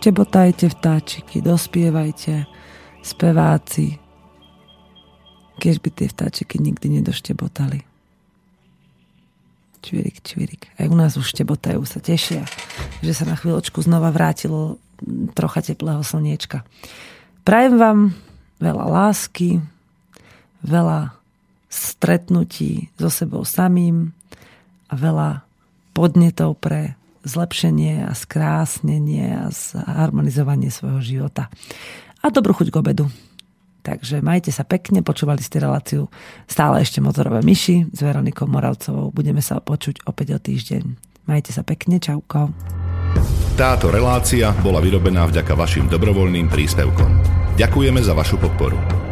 [0.03, 2.43] Tak doštebotajte vtáčiky, dospievajte,
[2.99, 4.03] speváci,
[5.63, 7.79] keď by tie vtáčiky nikdy nedoštebotali.
[9.79, 10.67] Čvirik, čvirik.
[10.75, 12.43] Aj u nás už štebotajú, sa tešia,
[12.99, 14.75] že sa na chvíľočku znova vrátilo
[15.39, 16.67] trocha teplého slniečka.
[17.47, 17.99] Prajem vám
[18.59, 19.63] veľa lásky,
[20.67, 21.15] veľa
[21.71, 24.11] stretnutí so sebou samým
[24.91, 25.47] a veľa
[25.95, 31.47] podnetov pre zlepšenie a skrásnenie a zharmonizovanie svojho života.
[32.23, 33.05] A dobrú chuť k obedu.
[33.83, 36.07] Takže majte sa pekne, počúvali ste reláciu
[36.47, 39.11] stále ešte motorové myši s Veronikou Moravcovou.
[39.11, 40.83] Budeme sa počuť opäť o týždeň.
[41.27, 42.55] Majte sa pekne, čauko.
[43.59, 47.11] Táto relácia bola vyrobená vďaka vašim dobrovoľným príspevkom.
[47.59, 49.02] Ďakujeme za vašu podporu.